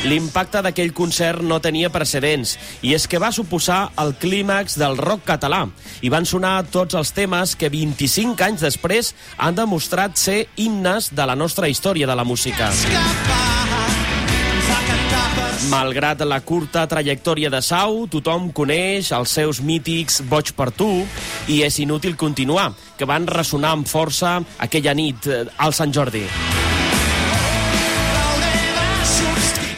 L'impacte 0.04 0.60
d'aquell 0.60 0.92
concert 0.92 1.40
no 1.48 1.62
tenia 1.64 1.88
precedents 1.92 2.58
i 2.84 2.92
és 2.92 3.06
que 3.08 3.22
va 3.24 3.32
suposar 3.32 3.94
el 4.04 4.12
clímax 4.20 4.76
del 4.80 4.98
rock 5.00 5.24
català 5.30 5.62
i 6.04 6.12
van 6.12 6.28
sonar 6.28 6.66
tots 6.68 6.98
els 7.00 7.14
temes 7.16 7.56
que 7.56 7.72
25 7.72 8.44
anys 8.44 8.66
després 8.66 9.14
han 9.38 9.56
demostrat 9.56 10.20
ser 10.20 10.42
himnes 10.60 11.14
de 11.16 11.28
la 11.30 11.38
nostra 11.40 11.72
història 11.72 12.10
de 12.10 12.18
la 12.20 12.28
música. 12.28 12.68
Malgrat 15.72 16.20
la 16.28 16.42
curta 16.44 16.84
trajectòria 16.92 17.50
de 17.50 17.62
Sau, 17.64 18.04
tothom 18.12 18.52
coneix 18.52 19.14
els 19.16 19.32
seus 19.40 19.62
mítics 19.64 20.20
Boig 20.28 20.52
per 20.58 20.74
tu 20.76 20.90
i 21.48 21.62
és 21.64 21.80
inútil 21.80 22.20
continuar, 22.20 22.74
que 23.00 23.08
van 23.08 23.24
ressonar 23.32 23.72
amb 23.78 23.88
força 23.88 24.42
aquella 24.60 24.94
nit 24.94 25.32
eh, 25.32 25.46
al 25.64 25.72
Sant 25.74 25.96
Jordi. 25.96 26.28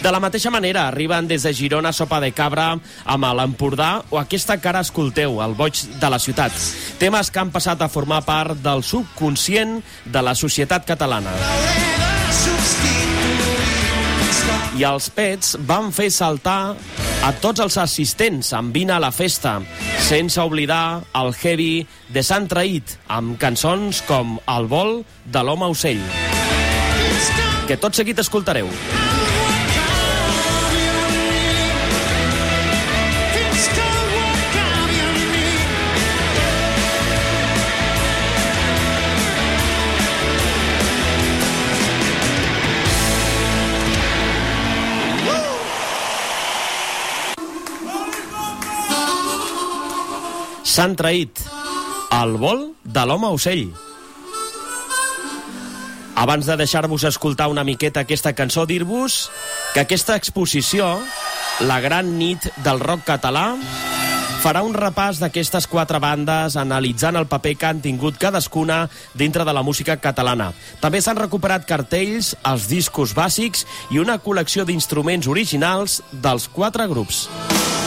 De 0.06 0.12
la 0.14 0.20
mateixa 0.22 0.52
manera, 0.54 0.84
arriben 0.86 1.26
des 1.26 1.42
de 1.42 1.52
Girona 1.58 1.90
Sopa 1.90 2.20
de 2.22 2.28
Cabra 2.30 2.76
amb 3.10 3.26
l'Empordà 3.34 4.04
o 4.14 4.20
aquesta 4.20 4.60
cara 4.62 4.84
escolteu, 4.86 5.40
el 5.42 5.56
boig 5.58 5.80
de 5.98 6.10
la 6.14 6.20
ciutat. 6.22 6.54
Temes 7.02 7.32
que 7.34 7.42
han 7.42 7.50
passat 7.50 7.82
a 7.82 7.88
formar 7.90 8.20
part 8.22 8.54
del 8.62 8.84
subconscient 8.86 9.80
de 10.06 10.22
la 10.22 10.36
societat 10.38 10.86
catalana. 10.86 11.34
I 14.78 14.86
els 14.86 15.10
pets 15.10 15.56
van 15.66 15.90
fer 15.90 16.12
saltar 16.14 16.76
a 17.26 17.34
tots 17.42 17.66
els 17.66 17.80
assistents 17.82 18.54
amb 18.54 18.78
vine 18.78 18.94
a 18.94 19.02
la 19.02 19.10
festa, 19.10 19.58
sense 20.06 20.38
oblidar 20.38 21.02
el 21.18 21.34
heavy 21.34 21.82
de 22.14 22.22
Sant 22.22 22.46
Traït, 22.46 23.00
amb 23.10 23.40
cançons 23.42 24.06
com 24.06 24.38
El 24.46 24.70
vol 24.70 25.00
de 25.26 25.42
l'home 25.42 25.74
ocell, 25.74 26.06
que 27.66 27.82
tot 27.82 27.98
seguit 27.98 28.22
escoltareu. 28.22 28.70
S'han 50.76 50.92
traït 51.00 51.40
el 52.12 52.34
vol 52.36 52.66
de 52.84 53.04
l'home 53.08 53.30
ocell. 53.32 53.70
Abans 56.20 56.50
de 56.50 56.58
deixar-vos 56.60 57.06
escoltar 57.08 57.48
una 57.48 57.64
miqueta 57.64 58.04
aquesta 58.04 58.34
cançó, 58.36 58.66
dir-vos 58.68 59.30
que 59.72 59.86
aquesta 59.86 60.18
exposició, 60.20 60.90
la 61.64 61.80
gran 61.80 62.18
nit 62.20 62.50
del 62.68 62.84
rock 62.84 63.06
català, 63.08 63.46
farà 64.44 64.66
un 64.68 64.76
repàs 64.76 65.24
d'aquestes 65.24 65.70
quatre 65.72 66.04
bandes 66.04 66.60
analitzant 66.60 67.16
el 67.16 67.30
paper 67.32 67.56
que 67.56 67.72
han 67.72 67.80
tingut 67.80 68.20
cadascuna 68.20 68.90
dintre 69.16 69.48
de 69.48 69.56
la 69.56 69.64
música 69.64 69.96
catalana. 70.04 70.52
També 70.84 71.00
s'han 71.00 71.24
recuperat 71.24 71.64
cartells, 71.72 72.36
els 72.44 72.68
discos 72.68 73.16
bàsics 73.16 73.64
i 73.96 74.04
una 74.04 74.20
col·lecció 74.20 74.68
d'instruments 74.68 75.32
originals 75.32 76.02
dels 76.12 76.52
quatre 76.52 76.92
grups. 76.92 77.30
història 77.32 77.85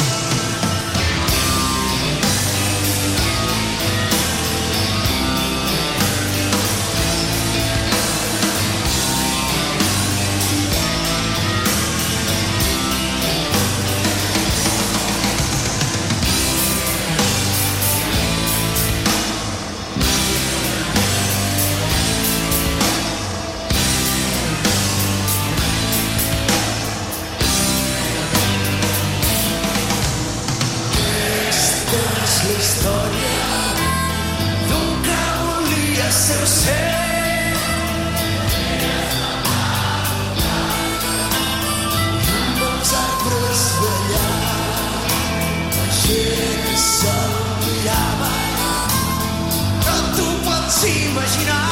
imaginar 51.18 51.67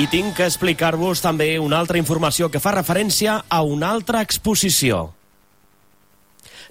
I 0.00 0.06
tinc 0.08 0.32
que 0.38 0.46
explicar-vos 0.48 1.20
també 1.20 1.58
una 1.60 1.76
altra 1.76 1.98
informació 2.00 2.46
que 2.48 2.60
fa 2.62 2.70
referència 2.72 3.34
a 3.52 3.58
una 3.68 3.90
altra 3.92 4.22
exposició. 4.24 5.10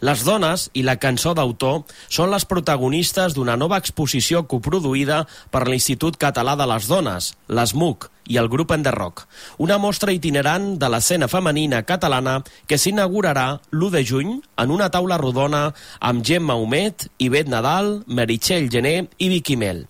Les 0.01 0.23
dones 0.25 0.63
i 0.73 0.81
la 0.87 0.95
cançó 0.97 1.35
d'autor 1.37 1.83
són 2.07 2.31
les 2.33 2.47
protagonistes 2.49 3.35
d'una 3.37 3.53
nova 3.59 3.77
exposició 3.77 4.41
coproduïda 4.49 5.19
per 5.53 5.67
l'Institut 5.67 6.17
Català 6.17 6.55
de 6.57 6.65
les 6.71 6.89
Dones, 6.89 7.33
l'ESMUC, 7.53 8.09
i 8.29 8.37
el 8.37 8.47
grup 8.47 8.71
Enderroc, 8.71 9.25
una 9.57 9.79
mostra 9.81 10.13
itinerant 10.13 10.75
de 10.79 10.89
l'escena 10.93 11.27
femenina 11.27 11.81
catalana 11.83 12.37
que 12.69 12.77
s'inaugurarà 12.77 13.47
l'1 13.73 13.89
de 13.97 14.03
juny 14.05 14.35
en 14.61 14.71
una 14.71 14.89
taula 14.93 15.17
rodona 15.17 15.63
amb 15.99 16.23
Gemma 16.25 16.55
Humet, 16.55 17.09
Ivet 17.17 17.49
Nadal, 17.49 18.03
Meritxell 18.07 18.69
Gené 18.69 19.09
i 19.17 19.29
Vicky 19.33 19.57
Mel. 19.57 19.87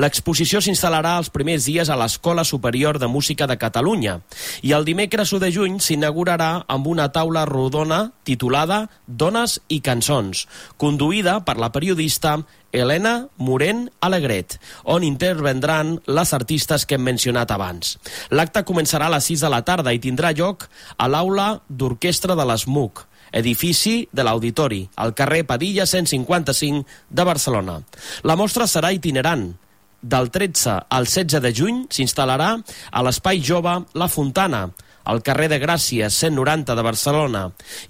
L'exposició 0.00 0.60
s'instal·larà 0.64 1.16
els 1.20 1.30
primers 1.34 1.66
dies 1.68 1.90
a 1.90 1.98
l'Escola 1.98 2.44
Superior 2.48 2.98
de 2.98 3.10
Música 3.10 3.46
de 3.50 3.58
Catalunya 3.60 4.20
i 4.62 4.72
el 4.76 4.86
dimecres 4.88 5.34
1 5.34 5.42
de 5.44 5.50
juny 5.54 5.78
s'inaugurarà 5.82 6.50
amb 6.70 6.86
una 6.86 7.10
taula 7.12 7.44
rodona 7.48 8.00
titulada 8.24 8.86
Dones 9.06 9.58
i 9.68 9.80
cançons, 9.84 10.46
conduïda 10.78 11.40
per 11.44 11.58
la 11.58 11.72
periodista 11.74 12.38
Helena 12.72 13.28
Morent 13.36 13.88
Alegret, 14.00 14.58
on 14.84 15.04
intervendran 15.04 15.96
les 16.06 16.34
artistes 16.36 16.86
que 16.86 16.96
hem 16.98 17.06
mencionat 17.06 17.50
abans. 17.50 17.96
L'acte 18.30 18.62
començarà 18.66 19.08
a 19.10 19.14
les 19.16 19.30
6 19.32 19.44
de 19.46 19.50
la 19.52 19.62
tarda 19.66 19.94
i 19.94 20.02
tindrà 20.02 20.32
lloc 20.36 20.68
a 20.96 21.08
l'aula 21.10 21.60
d'orquestra 21.68 22.36
de 22.38 22.46
l'ESMUC, 22.46 23.06
edifici 23.32 24.08
de 24.12 24.26
l'Auditori, 24.26 24.84
al 24.96 25.14
carrer 25.14 25.44
Padilla 25.46 25.86
155 25.86 26.86
de 27.08 27.24
Barcelona. 27.24 27.80
La 28.22 28.36
mostra 28.36 28.66
serà 28.66 28.92
itinerant. 28.92 29.50
Del 30.00 30.30
13 30.32 30.78
al 30.88 31.04
16 31.06 31.42
de 31.44 31.50
juny 31.52 31.82
s'instal·larà 31.92 32.54
a 32.56 33.02
l'Espai 33.04 33.42
Jove 33.44 33.74
La 33.92 34.08
Fontana, 34.08 34.70
al 35.04 35.20
carrer 35.26 35.50
de 35.52 35.58
Gràcia 35.60 36.08
190 36.08 36.76
de 36.76 36.84
Barcelona, 36.86 37.42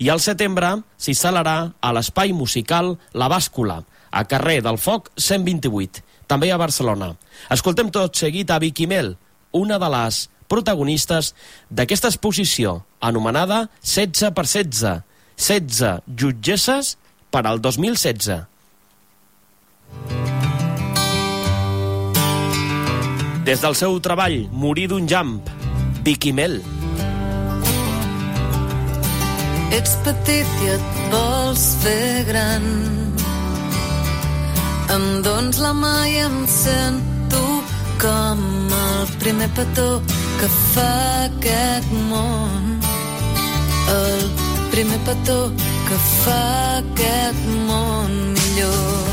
i 0.03 0.11
al 0.11 0.19
setembre 0.19 0.73
s'instal·larà 0.99 1.57
a 1.79 1.93
l'Espai 1.95 2.35
Musical 2.35 2.97
La 3.15 3.29
Bàscula, 3.31 3.83
a 4.11 4.25
carrer 4.29 4.61
del 4.67 4.79
Foc 4.79 5.11
128, 5.17 6.03
també 6.31 6.51
a 6.53 6.59
Barcelona. 6.61 7.15
Escoltem 7.51 7.91
tot 7.95 8.19
seguit 8.19 8.51
a 8.51 8.59
Vicky 8.63 8.87
Mel, 8.91 9.17
una 9.53 9.79
de 9.83 9.89
les 9.91 10.29
protagonistes 10.51 11.33
d'aquesta 11.71 12.11
exposició, 12.11 12.81
anomenada 13.01 13.69
16 13.83 14.35
per 14.35 14.47
16, 14.47 15.03
16 15.39 16.03
jutgesses 16.21 16.97
per 17.31 17.47
al 17.47 17.63
2016. 17.63 18.47
Des 23.47 23.63
del 23.63 23.75
seu 23.75 23.97
treball, 24.05 24.45
Morir 24.53 24.91
d'un 24.93 25.07
llamp, 25.09 25.41
Vicky 26.05 26.35
Mel. 26.37 26.61
Ets 29.71 29.95
petit 30.05 30.59
i 30.67 30.75
et 30.75 31.01
vols 31.15 31.65
fer 31.83 32.27
gran. 32.29 33.10
Em 34.91 35.05
dons 35.23 35.59
la 35.63 35.71
mà 35.71 35.97
i 36.11 36.17
em 36.19 36.37
sento 36.51 37.43
com 38.03 38.41
el 38.77 39.13
primer 39.23 39.47
petó 39.55 40.01
que 40.41 40.49
fa 40.73 40.87
aquest 41.27 41.93
món. 42.09 42.67
El 43.95 44.25
primer 44.73 44.99
petó 45.07 45.37
que 45.87 45.99
fa 46.25 46.41
aquest 46.81 47.47
món 47.69 48.17
millor. 48.35 49.07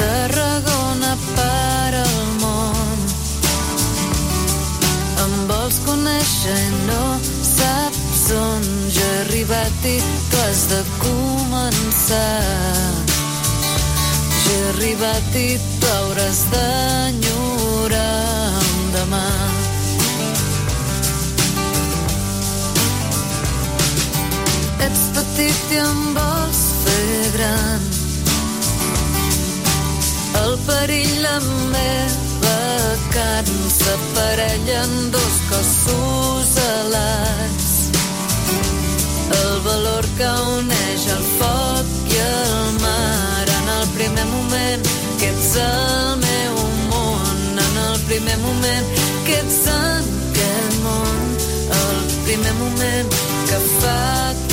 Tarragona 0.00 1.14
per 1.36 2.02
al 2.02 2.18
món 2.42 3.06
em 5.26 5.38
vols 5.52 5.80
conèixer 5.86 6.60
arribat 9.46 9.84
i 9.86 9.98
tu 10.30 10.36
has 10.36 10.66
de 10.70 10.80
començar. 10.98 12.42
Jo 14.42 14.50
he 14.50 14.56
arribat 14.70 15.36
i 15.38 15.58
tu 15.80 15.86
hauràs 15.86 16.40
d'enyorar 16.50 18.00
un 18.62 18.80
demà. 18.96 19.28
Ets 24.86 25.04
petit 25.14 25.76
i 25.76 25.78
em 25.84 26.02
vols 26.18 26.64
fer 26.82 27.30
gran 27.36 27.86
el 30.42 30.58
perill 30.66 31.14
la 31.22 31.38
meva 31.72 32.58
carn 33.14 33.62
s'aparella 33.78 34.82
en 34.82 35.10
dos 35.14 35.38
cossos 35.50 36.52
alats. 36.66 37.65
El 39.46 39.60
valor 39.62 40.06
que 40.18 40.28
uneix 40.58 41.02
el 41.14 41.24
foc 41.38 41.90
i 42.10 42.16
el 42.22 42.80
mar. 42.82 43.44
En 43.58 43.68
el 43.76 43.86
primer 43.96 44.24
moment 44.32 44.88
que 45.20 45.28
ets 45.28 45.52
el 45.64 46.16
meu 46.24 46.56
món. 46.94 47.36
En 47.66 47.78
el 47.84 48.00
primer 48.08 48.38
moment 48.46 48.90
que 49.28 49.38
ets 49.42 49.60
en 49.74 50.10
aquest 50.24 50.80
món. 50.86 51.22
El 51.82 52.02
primer 52.24 52.56
moment 52.64 53.14
que 53.50 53.62
fa 53.76 54.00
aquest 54.32 54.45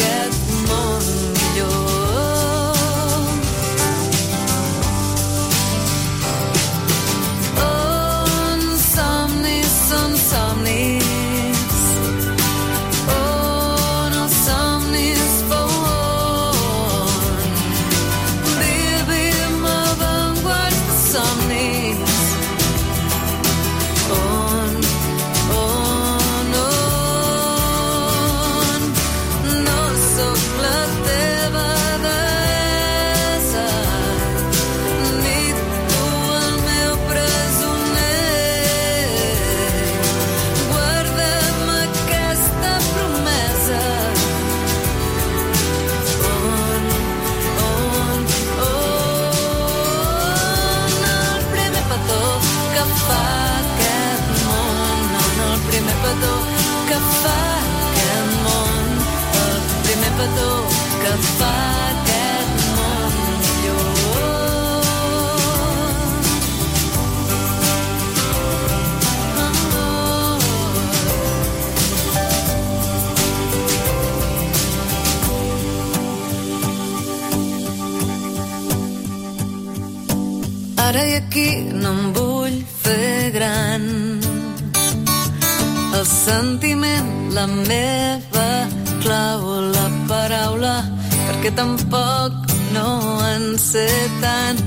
tampoc 91.56 92.34
no 92.74 93.20
en 93.36 93.58
sé 93.60 93.88
tant. 94.22 94.60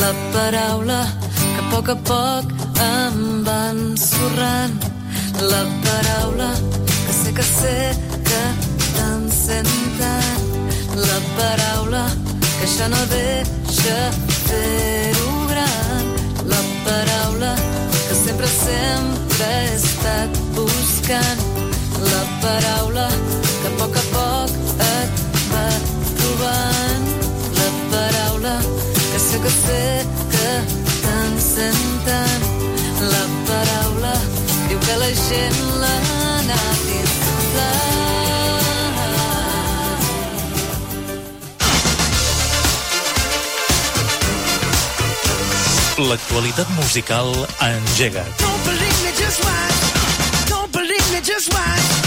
La 0.00 0.12
paraula 0.32 1.00
que 1.38 1.60
a 1.62 1.70
poc 1.70 1.88
a 1.88 1.96
poc 2.10 2.52
em 2.84 3.18
va 3.46 3.58
ensorrant. 3.70 4.76
La 5.52 5.62
paraula 5.84 6.50
que 7.06 7.12
sé 7.20 7.32
que 7.38 7.42
sé 7.42 7.78
que 8.28 8.42
t'encén 8.96 9.68
tant. 10.00 10.44
La 11.10 11.20
paraula 11.38 12.04
que 12.58 12.66
això 12.68 12.88
no 12.94 13.02
deixa 13.12 13.98
fer-ho 14.48 15.32
gran. 15.52 16.04
La 16.52 16.62
paraula 16.86 17.54
que 18.08 18.14
sempre, 18.24 18.48
sempre 18.58 19.50
he 19.50 19.74
estat 19.80 20.42
buscant. 20.56 21.40
La 22.12 22.22
paraula 22.44 23.08
que 23.60 23.68
a 23.72 23.76
poc 23.80 23.96
a 24.02 24.06
poc 24.14 24.50
et 24.90 25.26
va 25.52 25.83
trobant. 26.54 27.04
La 27.58 27.68
paraula 27.90 28.58
que 29.12 29.18
sé 29.18 29.38
que 29.40 29.50
sé 29.50 30.06
que 30.30 30.48
tant. 32.04 32.42
La 33.12 33.24
paraula 33.48 34.14
diu 34.68 34.78
que 34.78 34.96
la 34.98 35.10
gent 35.14 35.58
l'ha 35.80 35.96
anat 36.38 36.80
inflant. 37.00 37.72
L'actualitat 45.98 46.68
musical 46.76 47.46
Engega. 47.60 48.24
Don't 48.38 48.64
believe 48.64 48.98
me, 49.04 49.12
just 49.16 49.44
watch. 49.44 49.80
Don't 50.48 50.72
believe 50.72 51.06
me, 51.12 51.20
just 51.20 51.52
watch. 51.52 52.03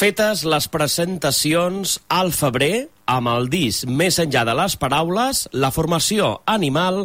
Fetes 0.00 0.46
les 0.48 0.64
presentacions 0.72 1.98
al 2.08 2.30
febrer, 2.32 2.86
amb 3.04 3.28
el 3.28 3.50
disc 3.52 3.84
Més 3.84 4.16
enllà 4.22 4.46
de 4.48 4.54
les 4.56 4.76
paraules, 4.80 5.42
la 5.52 5.68
formació 5.74 6.30
Animal 6.48 7.02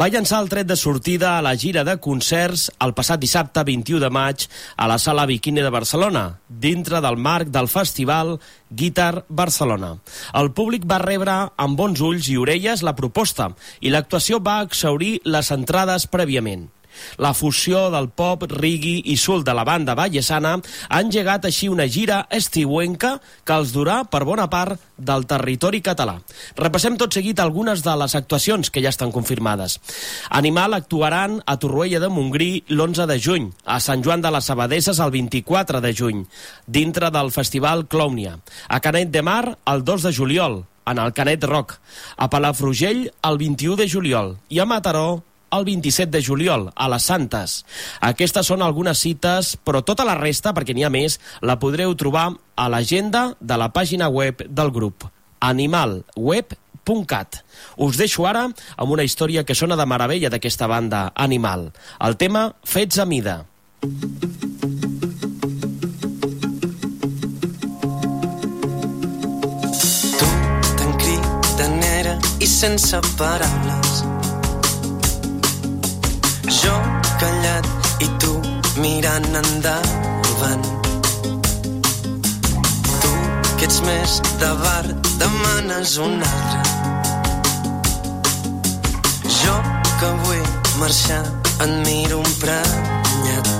va 0.00 0.08
llançar 0.08 0.38
el 0.40 0.48
tret 0.48 0.70
de 0.70 0.78
sortida 0.80 1.34
a 1.34 1.42
la 1.44 1.52
gira 1.60 1.82
de 1.84 1.98
concerts 2.00 2.70
el 2.86 2.94
passat 2.96 3.20
dissabte 3.20 3.66
21 3.68 4.00
de 4.00 4.08
maig 4.16 4.46
a 4.78 4.88
la 4.88 4.96
Sala 4.96 5.26
Bikini 5.28 5.60
de 5.60 5.74
Barcelona, 5.74 6.24
dintre 6.48 7.02
del 7.04 7.20
marc 7.20 7.52
del 7.52 7.68
festival 7.68 8.38
Guitar 8.70 9.26
Barcelona. 9.28 9.98
El 10.32 10.48
públic 10.56 10.88
va 10.88 11.02
rebre 11.04 11.36
amb 11.52 11.76
bons 11.76 12.00
ulls 12.00 12.32
i 12.32 12.40
orelles 12.40 12.80
la 12.80 12.96
proposta 12.96 13.52
i 13.84 13.92
l'actuació 13.92 14.40
va 14.40 14.62
exaurir 14.64 15.18
les 15.28 15.52
entrades 15.52 16.08
prèviament. 16.08 16.70
La 17.18 17.34
fusió 17.34 17.88
del 17.94 18.10
pop, 18.10 18.44
reggae 18.50 19.02
i 19.04 19.16
soul 19.16 19.44
de 19.44 19.54
la 19.54 19.64
banda 19.64 19.96
vallesana 19.98 20.56
ha 20.88 21.00
engegat 21.00 21.48
així 21.48 21.68
una 21.68 21.88
gira 21.88 22.24
estiuenca 22.30 23.16
que 23.44 23.56
els 23.56 23.72
durà 23.74 24.02
per 24.10 24.24
bona 24.28 24.48
part 24.50 24.80
del 24.98 25.26
territori 25.30 25.80
català. 25.84 26.18
Repassem 26.58 26.96
tot 26.98 27.14
seguit 27.14 27.40
algunes 27.40 27.84
de 27.86 27.94
les 28.00 28.14
actuacions 28.18 28.70
que 28.70 28.82
ja 28.82 28.92
estan 28.92 29.12
confirmades. 29.14 29.78
Animal 30.30 30.74
actuaran 30.74 31.38
a 31.46 31.56
Torroella 31.58 32.00
de 32.02 32.10
Montgrí 32.12 32.50
l'11 32.68 33.06
de 33.06 33.18
juny, 33.22 33.50
a 33.64 33.78
Sant 33.80 34.02
Joan 34.04 34.24
de 34.24 34.32
les 34.34 34.50
Abadesses 34.50 34.98
el 34.98 35.14
24 35.14 35.80
de 35.80 35.94
juny, 35.94 36.24
dintre 36.66 37.12
del 37.14 37.30
Festival 37.32 37.86
Clownia, 37.86 38.38
a 38.68 38.80
Canet 38.80 39.14
de 39.14 39.22
Mar 39.22 39.58
el 39.66 39.84
2 39.84 40.08
de 40.08 40.14
juliol, 40.14 40.64
en 40.88 40.98
el 40.98 41.12
Canet 41.12 41.44
Rock, 41.44 41.78
a 42.16 42.30
Palafrugell 42.30 43.12
el 43.22 43.38
21 43.38 43.76
de 43.76 43.88
juliol 43.90 44.36
i 44.48 44.58
a 44.58 44.66
Mataró 44.66 45.22
el 45.50 45.64
27 45.64 46.10
de 46.10 46.24
juliol, 46.24 46.70
a 46.74 46.88
les 46.92 47.08
Santes. 47.08 47.62
Aquestes 48.04 48.48
són 48.50 48.62
algunes 48.62 49.00
cites, 49.00 49.56
però 49.64 49.82
tota 49.86 50.06
la 50.08 50.16
resta, 50.18 50.52
perquè 50.54 50.74
n'hi 50.74 50.84
ha 50.84 50.92
més, 50.92 51.18
la 51.40 51.58
podreu 51.60 51.94
trobar 51.98 52.32
a 52.56 52.68
l'agenda 52.68 53.34
de 53.40 53.58
la 53.60 53.70
pàgina 53.72 54.08
web 54.08 54.44
del 54.48 54.72
grup, 54.74 55.08
animalweb.cat. 55.40 57.42
Us 57.76 58.00
deixo 58.00 58.26
ara 58.26 58.48
amb 58.48 58.90
una 58.90 59.06
història 59.06 59.44
que 59.44 59.54
sona 59.54 59.76
de 59.76 59.86
meravella 59.86 60.32
d'aquesta 60.32 60.66
banda, 60.66 61.12
Animal. 61.14 61.70
El 62.00 62.16
tema 62.16 62.52
Fets 62.64 62.98
a 62.98 63.06
mida. 63.06 63.44
Tu 70.18 70.26
tan 70.76 70.92
cridanera 70.98 72.18
i 72.40 72.46
sense 72.46 73.00
paraules. 73.16 73.77
Jo 76.58 76.74
callat 77.20 77.66
i 78.02 78.08
tu 78.18 78.32
mirant 78.82 79.26
endavant. 79.40 80.64
Tu 83.02 83.12
que 83.58 83.66
ets 83.68 83.78
més 83.86 84.16
de 84.40 84.48
bar 84.62 84.86
demanes 85.20 85.92
un 86.02 86.16
altre. 86.30 86.62
Jo 89.36 89.54
que 90.00 90.10
vull 90.24 90.48
marxar 90.80 91.22
et 91.66 91.76
miro 91.86 92.18
emprenyat. 92.24 93.52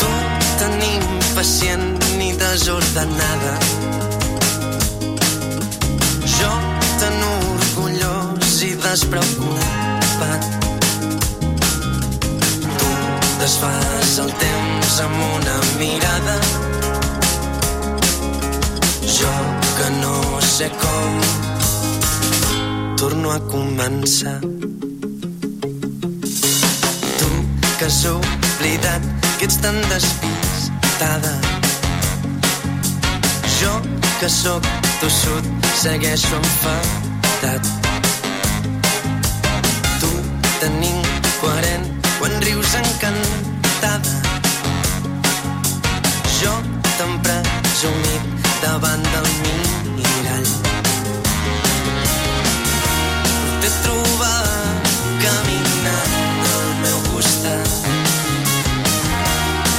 Tu 0.00 0.10
tan 0.58 0.76
impacient 0.90 1.86
ni 2.18 2.32
desordenada. 2.42 3.54
Jo 6.36 6.52
tan 6.98 7.24
orgullós 7.30 8.60
i 8.66 8.74
despreocupat. 8.88 10.63
Tu 13.44 13.50
desfas 13.50 14.18
el 14.22 14.30
temps 14.40 15.00
amb 15.04 15.16
una 15.36 15.56
mirada. 15.76 16.36
Jo 19.16 19.32
que 19.76 19.88
no 19.98 20.40
sé 20.40 20.70
com 20.80 21.18
torno 22.96 23.34
a 23.34 23.40
començar. 23.52 24.40
Tu 27.20 27.30
que 27.76 27.84
has 27.84 28.00
oblidat 28.14 29.12
que 29.36 29.44
ets 29.44 29.60
tan 29.60 29.76
despistada. 29.92 31.36
Jo 33.60 33.76
que 34.20 34.36
sóc 34.40 34.74
tossut 35.02 35.72
segueixo 35.84 36.36
enfadat. 36.40 37.83
Quan 42.24 42.40
rius 42.40 42.72
encantada. 42.80 44.14
Jo 46.40 46.54
tan 46.96 47.12
presumit 47.20 48.22
davant 48.62 49.04
del 49.12 49.28
mirall. 49.96 50.48
T'he 53.60 53.70
trobat 53.84 54.88
caminant 55.24 56.14
al 56.54 56.64
meu 56.86 56.98
costat. 57.10 57.68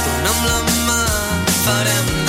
Dona'm 0.06 0.38
la 0.46 0.60
mà, 0.86 1.02
farem 1.64 2.25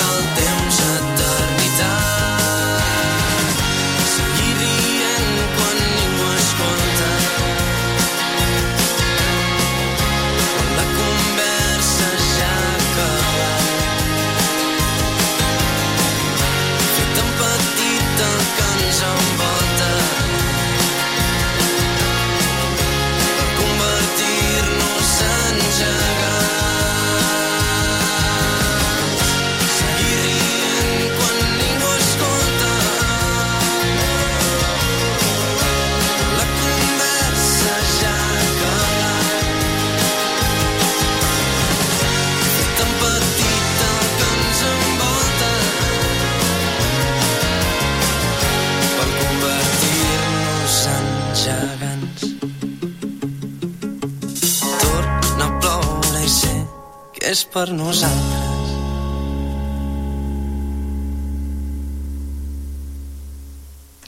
per 57.57 57.73
nosaltres. 57.73 58.45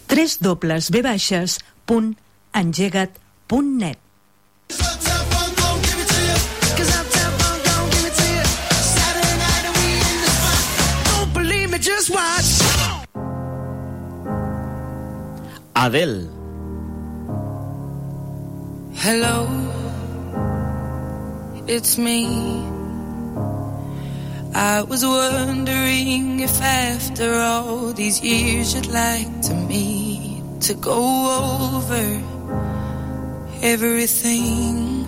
tres 0.09 0.35
dobles 0.37 0.89
V 0.93 1.01
baixes 1.01 1.57
punt 1.89 2.13
engega't 2.53 3.17
punt 3.47 3.73
net. 3.81 3.97
Adele. 15.79 16.27
Hello, 19.05 19.47
it's 21.65 21.97
me. 21.97 22.78
I 24.53 24.81
was 24.81 25.05
wondering 25.05 26.39
if 26.39 26.61
after 26.61 27.33
all 27.35 27.93
these 27.93 28.21
years 28.21 28.73
you'd 28.73 28.87
like 28.87 29.41
to 29.43 29.53
meet 29.53 30.61
to 30.61 30.73
go 30.73 31.79
over 31.83 32.21
everything. 33.61 35.07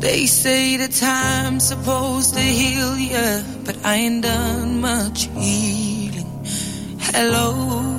They 0.00 0.26
say 0.26 0.76
the 0.76 0.88
time's 0.88 1.68
supposed 1.68 2.34
to 2.34 2.40
heal 2.40 2.96
ya, 2.98 3.42
but 3.64 3.76
I 3.84 3.94
ain't 3.94 4.22
done 4.22 4.80
much 4.80 5.24
healing. 5.34 6.44
Hello. 6.98 7.95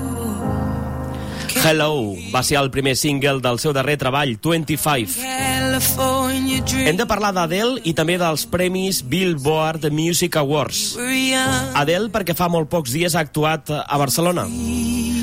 Hello 1.63 2.15
va 2.33 2.43
ser 2.45 2.57
el 2.59 2.69
primer 2.71 2.95
single 2.99 3.41
del 3.41 3.59
seu 3.59 3.73
darrer 3.75 3.97
treball, 3.99 4.35
25. 4.43 5.21
California 5.21 6.61
dream. 6.61 6.87
Hem 6.91 6.99
de 6.99 7.07
parlar 7.09 7.33
d'Adele 7.35 7.81
i 7.87 7.93
també 7.97 8.17
dels 8.21 8.45
premis 8.49 9.01
Billboard 9.05 9.89
Music 9.93 10.37
Awards. 10.39 10.97
Adele 11.77 12.11
perquè 12.13 12.35
fa 12.37 12.49
molt 12.51 12.69
pocs 12.71 12.93
dies 12.95 13.15
ha 13.15 13.23
actuat 13.25 13.71
a 13.73 13.97
Barcelona. 13.99 14.47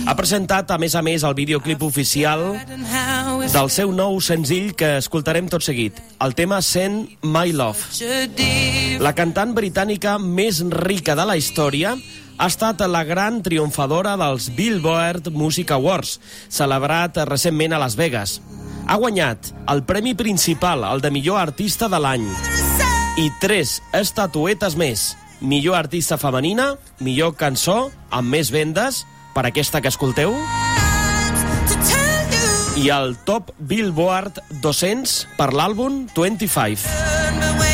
Ha 0.05 0.12
presentat, 0.18 0.68
a 0.68 0.77
més 0.77 0.92
a 0.94 1.01
més, 1.01 1.23
el 1.25 1.33
videoclip 1.37 1.83
oficial 1.87 2.42
del 3.55 3.70
seu 3.73 3.92
nou 3.97 4.18
senzill 4.20 4.75
que 4.77 4.99
escoltarem 5.01 5.49
tot 5.49 5.64
seguit, 5.64 5.97
el 6.20 6.35
tema 6.37 6.61
Send 6.61 7.25
My 7.25 7.55
Love. 7.57 9.01
La 9.01 9.14
cantant 9.16 9.55
britànica 9.57 10.18
més 10.20 10.61
rica 10.68 11.16
de 11.16 11.25
la 11.25 11.38
història 11.40 11.94
ha 12.38 12.47
estat 12.51 12.83
la 12.90 13.05
gran 13.05 13.42
triomfadora 13.42 14.16
dels 14.18 14.51
Billboard 14.57 15.31
Music 15.33 15.70
Awards, 15.70 16.18
celebrat 16.49 17.18
recentment 17.29 17.75
a 17.75 17.79
Las 17.79 17.97
Vegas. 17.97 18.40
Ha 18.87 18.97
guanyat 19.01 19.53
el 19.70 19.85
premi 19.85 20.14
principal, 20.14 20.85
el 20.85 21.01
de 21.01 21.11
millor 21.14 21.40
artista 21.40 21.88
de 21.88 22.01
l'any, 22.01 22.27
i 23.20 23.31
tres 23.40 23.81
estatuetes 23.94 24.77
més. 24.77 25.14
Millor 25.40 25.77
artista 25.77 26.18
femenina, 26.18 26.75
millor 27.01 27.35
cançó, 27.37 27.90
amb 28.11 28.31
més 28.31 28.51
vendes, 28.55 29.05
per 29.35 29.47
aquesta 29.49 29.81
que 29.83 29.92
escolteu, 29.92 30.35
i 32.75 32.88
el 32.90 33.14
top 33.25 33.53
Billboard 33.59 34.40
200 34.62 35.14
per 35.38 35.53
l'àlbum 35.55 36.05
25. 36.16 37.73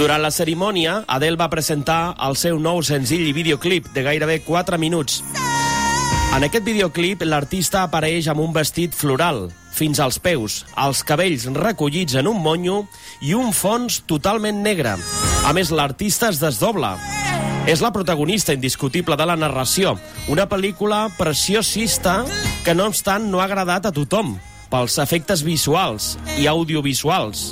Durant 0.00 0.22
la 0.24 0.30
cerimònia, 0.32 1.02
Adele 1.12 1.36
va 1.36 1.50
presentar 1.52 2.14
el 2.24 2.32
seu 2.40 2.56
nou 2.56 2.78
senzill 2.80 3.26
i 3.28 3.34
videoclip 3.36 3.90
de 3.92 4.00
gairebé 4.06 4.38
4 4.46 4.78
minuts. 4.80 5.18
En 6.32 6.46
aquest 6.46 6.64
videoclip, 6.64 7.20
l'artista 7.28 7.82
apareix 7.84 8.30
amb 8.32 8.40
un 8.40 8.54
vestit 8.54 8.96
floral, 8.96 9.50
fins 9.76 10.00
als 10.00 10.16
peus, 10.16 10.62
els 10.80 11.02
cabells 11.04 11.44
recollits 11.52 12.16
en 12.16 12.30
un 12.32 12.40
monyo 12.40 12.78
i 13.20 13.34
un 13.36 13.52
fons 13.52 14.00
totalment 14.08 14.62
negre. 14.64 14.96
A 15.44 15.52
més, 15.52 15.68
l'artista 15.68 16.30
es 16.32 16.40
desdobla. 16.40 16.94
És 17.68 17.84
la 17.84 17.92
protagonista 17.92 18.56
indiscutible 18.56 19.20
de 19.20 19.28
la 19.28 19.36
narració, 19.36 19.98
una 20.32 20.48
pel·lícula 20.48 21.10
preciosista 21.18 22.22
que, 22.64 22.72
no 22.72 22.88
obstant, 22.88 23.28
no 23.28 23.44
ha 23.44 23.50
agradat 23.50 23.90
a 23.90 23.92
tothom 23.92 24.38
pels 24.72 24.96
efectes 25.02 25.44
visuals 25.44 26.14
i 26.40 26.48
audiovisuals 26.48 27.50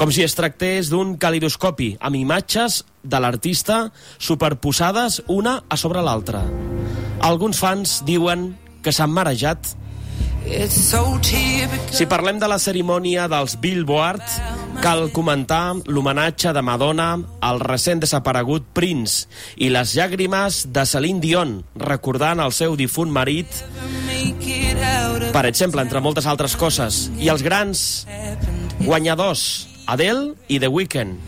com 0.00 0.08
si 0.08 0.22
es 0.24 0.32
tractés 0.32 0.88
d'un 0.88 1.10
calidoscopi 1.20 1.90
amb 2.00 2.16
imatges 2.16 2.78
de 3.04 3.18
l'artista 3.20 3.90
superposades 4.16 5.18
una 5.28 5.58
a 5.68 5.76
sobre 5.76 6.00
l'altra. 6.00 6.40
Alguns 7.20 7.60
fans 7.60 7.98
diuen 8.08 8.54
que 8.80 8.94
s'han 8.96 9.12
marejat. 9.12 9.74
Si 11.92 12.08
parlem 12.08 12.40
de 12.40 12.48
la 12.48 12.56
cerimònia 12.56 13.26
dels 13.28 13.58
Billboard, 13.60 14.24
cal 14.80 15.10
comentar 15.12 15.76
l'homenatge 15.84 16.54
de 16.56 16.64
Madonna 16.64 17.10
al 17.44 17.60
recent 17.60 18.00
desaparegut 18.00 18.72
Prince 18.72 19.28
i 19.60 19.68
les 19.68 19.92
llàgrimes 19.98 20.62
de 20.72 20.86
Celine 20.88 21.20
Dion, 21.20 21.58
recordant 21.76 22.40
el 22.40 22.56
seu 22.56 22.72
difunt 22.72 23.12
marit, 23.12 23.52
per 25.36 25.44
exemple, 25.44 25.84
entre 25.84 26.00
moltes 26.00 26.24
altres 26.24 26.56
coses. 26.56 27.10
I 27.20 27.28
els 27.28 27.44
grans 27.44 28.06
guanyadors, 28.80 29.69
Adele 29.90 30.36
i 30.46 30.60
The 30.62 30.68
Weeknd. 30.70 31.18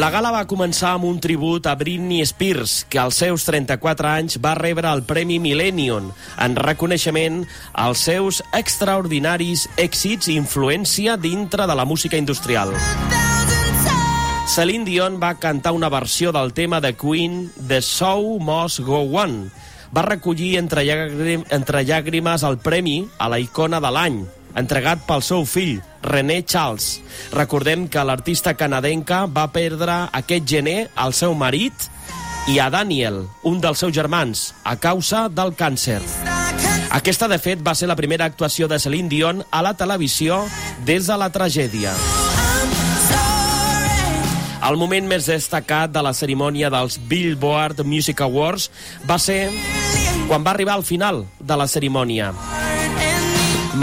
La 0.00 0.08
gala 0.10 0.32
va 0.34 0.46
començar 0.50 0.96
amb 0.96 1.06
un 1.06 1.20
tribut 1.22 1.68
a 1.70 1.76
Britney 1.78 2.24
Spears, 2.26 2.80
que 2.90 2.98
als 2.98 3.20
seus 3.22 3.44
34 3.46 4.10
anys 4.10 4.40
va 4.42 4.56
rebre 4.58 4.90
el 4.90 5.04
Premi 5.06 5.38
Millennium 5.38 6.10
en 6.42 6.58
reconeixement 6.58 7.44
als 7.78 8.02
seus 8.10 8.42
extraordinaris 8.58 9.68
èxits 9.78 10.32
i 10.32 10.38
influència 10.40 11.14
dintre 11.14 11.70
de 11.70 11.78
la 11.78 11.86
música 11.86 12.18
industrial. 12.18 12.74
Celine 14.50 14.88
Dion 14.88 15.22
va 15.22 15.36
cantar 15.38 15.76
una 15.78 15.92
versió 15.94 16.32
del 16.34 16.50
tema 16.58 16.80
de 16.82 16.96
Queen, 16.98 17.52
The 17.68 17.78
Show 17.86 18.40
Must 18.42 18.82
Go 18.82 19.04
On. 19.14 19.44
Va 19.90 20.04
recollir 20.06 20.54
entre, 20.60 20.84
llàgrim, 20.86 21.42
entre 21.50 21.82
llàgrimes 21.82 22.44
el 22.46 22.60
premi 22.62 23.00
a 23.18 23.26
la 23.32 23.40
icona 23.42 23.80
de 23.82 23.90
l'any, 23.90 24.20
entregat 24.54 25.02
pel 25.06 25.22
seu 25.26 25.42
fill, 25.46 25.80
René 26.06 26.40
Charles. 26.46 27.00
Recordem 27.34 27.88
que 27.90 28.04
l'artista 28.06 28.54
canadenca 28.54 29.24
va 29.26 29.48
perdre 29.50 30.04
aquest 30.14 30.46
gener 30.46 30.78
al 30.94 31.14
seu 31.14 31.34
marit 31.34 31.90
i 32.48 32.60
a 32.62 32.70
Daniel, 32.70 33.24
un 33.42 33.58
dels 33.60 33.82
seus 33.82 33.92
germans, 33.94 34.52
a 34.64 34.76
causa 34.78 35.26
del 35.28 35.52
càncer. 35.58 36.00
Aquesta, 36.90 37.28
de 37.30 37.38
fet, 37.38 37.60
va 37.62 37.74
ser 37.74 37.90
la 37.90 37.98
primera 37.98 38.26
actuació 38.26 38.66
de 38.70 38.78
Celine 38.82 39.10
Dion 39.10 39.44
a 39.50 39.62
la 39.62 39.74
televisió 39.74 40.44
des 40.86 41.06
de 41.10 41.18
la 41.18 41.30
tragèdia. 41.34 41.94
El 44.70 44.76
moment 44.76 45.06
més 45.08 45.26
destacat 45.26 45.90
de 45.90 46.02
la 46.04 46.12
cerimònia 46.14 46.68
dels 46.70 46.98
Billboard 47.10 47.80
Music 47.86 48.20
Awards 48.20 48.68
va 49.08 49.16
ser 49.18 49.48
quan 50.30 50.44
va 50.46 50.52
arribar 50.54 50.76
al 50.78 50.86
final 50.86 51.24
de 51.42 51.56
la 51.58 51.66
cerimònia. 51.66 52.30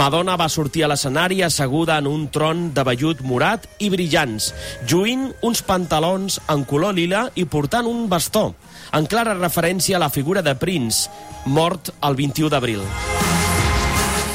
Madonna 0.00 0.36
va 0.40 0.46
sortir 0.48 0.86
a 0.86 0.88
l'escenari 0.88 1.42
asseguda 1.44 1.98
en 2.00 2.08
un 2.08 2.24
tron 2.32 2.70
de 2.72 2.84
vellut 2.88 3.20
morat 3.20 3.66
i 3.84 3.90
brillants, 3.92 4.54
juint 4.88 5.28
uns 5.44 5.60
pantalons 5.60 6.40
en 6.48 6.64
color 6.64 6.96
lila 6.96 7.26
i 7.36 7.44
portant 7.44 7.88
un 7.88 8.06
bastó, 8.08 8.54
en 8.96 9.08
clara 9.12 9.36
referència 9.36 10.00
a 10.00 10.04
la 10.06 10.12
figura 10.12 10.40
de 10.40 10.56
Prince, 10.56 11.10
mort 11.44 11.92
el 12.00 12.16
21 12.16 12.52
d'abril. 12.56 12.84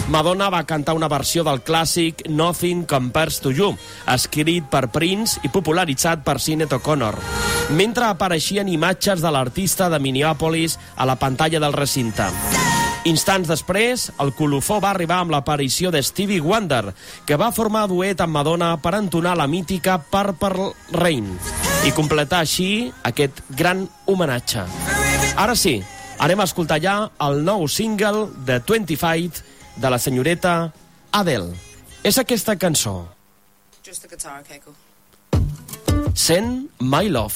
Madonna 0.09 0.49
va 0.49 0.65
cantar 0.67 0.97
una 0.97 1.07
versió 1.07 1.45
del 1.47 1.61
clàssic 1.63 2.25
Nothing 2.27 2.83
Compares 2.83 3.39
to 3.39 3.53
You, 3.55 3.71
escrit 4.11 4.65
per 4.69 4.89
Prince 4.91 5.39
i 5.47 5.51
popularitzat 5.51 6.25
per 6.27 6.41
Sinead 6.43 6.73
O'Connor, 6.75 7.15
mentre 7.79 8.09
apareixien 8.09 8.67
imatges 8.67 9.23
de 9.23 9.31
l'artista 9.31 9.87
de 9.89 10.01
Minneapolis 10.03 10.75
a 10.97 11.07
la 11.07 11.15
pantalla 11.15 11.61
del 11.63 11.71
recinte. 11.73 12.27
Instants 13.07 13.47
després, 13.47 14.09
el 14.19 14.33
colofó 14.35 14.81
va 14.83 14.91
arribar 14.91 15.21
amb 15.23 15.31
l'aparició 15.31 15.91
de 15.91 16.03
Stevie 16.03 16.43
Wonder, 16.43 16.93
que 17.25 17.39
va 17.39 17.53
formar 17.55 17.87
duet 17.87 18.19
amb 18.23 18.35
Madonna 18.35 18.75
per 18.83 18.97
entonar 18.99 19.37
la 19.39 19.47
mítica 19.47 19.97
Purple 20.03 20.73
Rain 20.91 21.31
i 21.87 21.95
completar 21.95 22.43
així 22.43 22.91
aquest 23.07 23.39
gran 23.55 23.87
homenatge. 24.07 24.67
Ara 25.39 25.55
sí, 25.55 25.79
anem 26.19 26.43
a 26.43 26.47
escoltar 26.47 26.79
ja 26.83 26.97
el 27.23 27.43
nou 27.43 27.67
single 27.71 28.27
de 28.47 28.59
25 28.59 29.52
de 29.75 29.89
la 29.89 29.99
senyoreta 29.99 30.73
Adele. 31.11 31.53
És 32.03 32.17
aquesta 32.17 32.55
cançó, 32.57 33.07
Just 33.83 34.01
the 34.01 34.07
guitar, 34.07 34.39
okay, 34.39 34.59
cool. 34.63 34.75
Send 36.15 36.69
My 36.79 37.09
Love. 37.09 37.35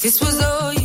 This 0.00 0.20
was 0.20 0.40
all 0.40 0.75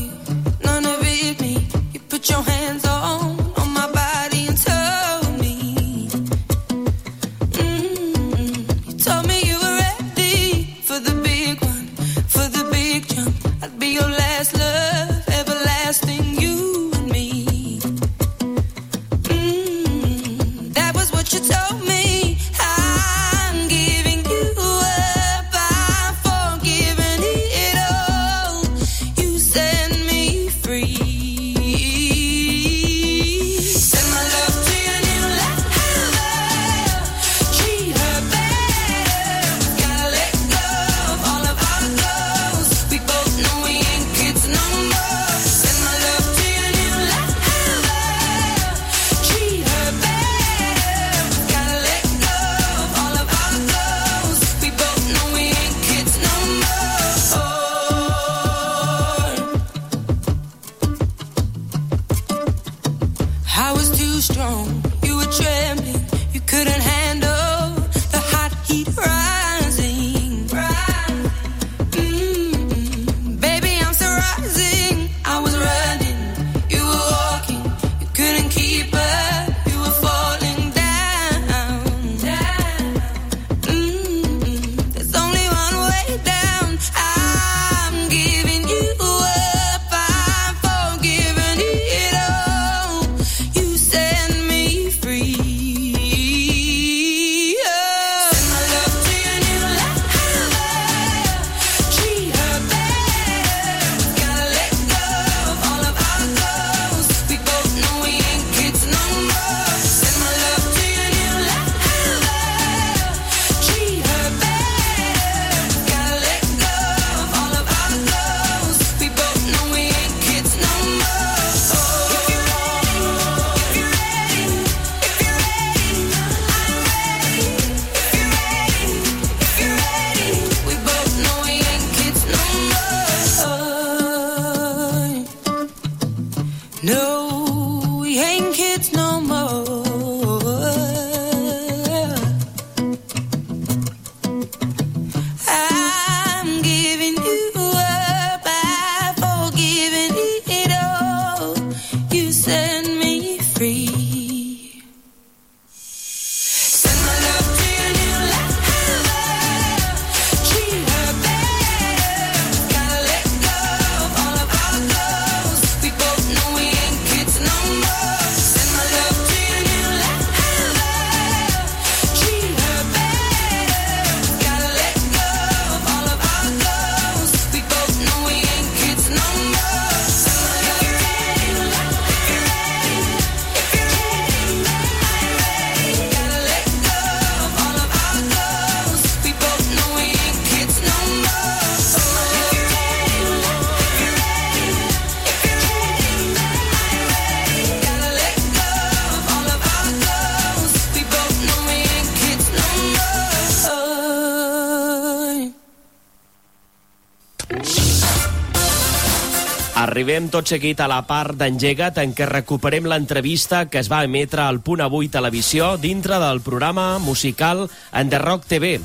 Arribem 209.92 210.30
tot 210.32 210.48
seguit 210.48 210.80
a 210.80 210.86
la 210.88 211.02
part 211.04 211.36
d'engega't 211.36 211.98
en 212.00 212.14
què 212.16 212.24
recuperem 212.30 212.86
l'entrevista 212.88 213.66
que 213.68 213.82
es 213.82 213.89
va 213.92 214.06
emetre 214.08 214.39
al 214.46 214.62
Punt 214.64 214.80
Avui 214.86 215.10
Televisió 215.12 215.74
dintre 215.84 216.16
del 216.22 216.39
programa 216.39 216.96
musical 217.04 217.66
en 217.92 218.14
The 218.14 218.22
Rock 218.24 218.48
TV. 218.48 218.78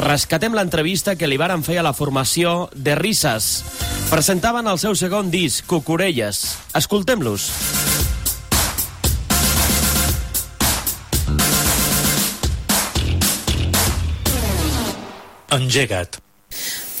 Rescatem 0.00 0.56
l'entrevista 0.56 1.12
que 1.20 1.28
li 1.28 1.36
varen 1.36 1.60
fer 1.60 1.76
a 1.76 1.84
la 1.84 1.92
formació 1.92 2.70
de 2.72 2.96
Risses. 2.96 3.66
Presentaven 4.08 4.72
el 4.72 4.80
seu 4.80 4.96
segon 4.96 5.28
disc, 5.28 5.68
Cucurelles. 5.68 6.46
Escoltem-los. 6.72 7.50
Engega't. 15.52 16.25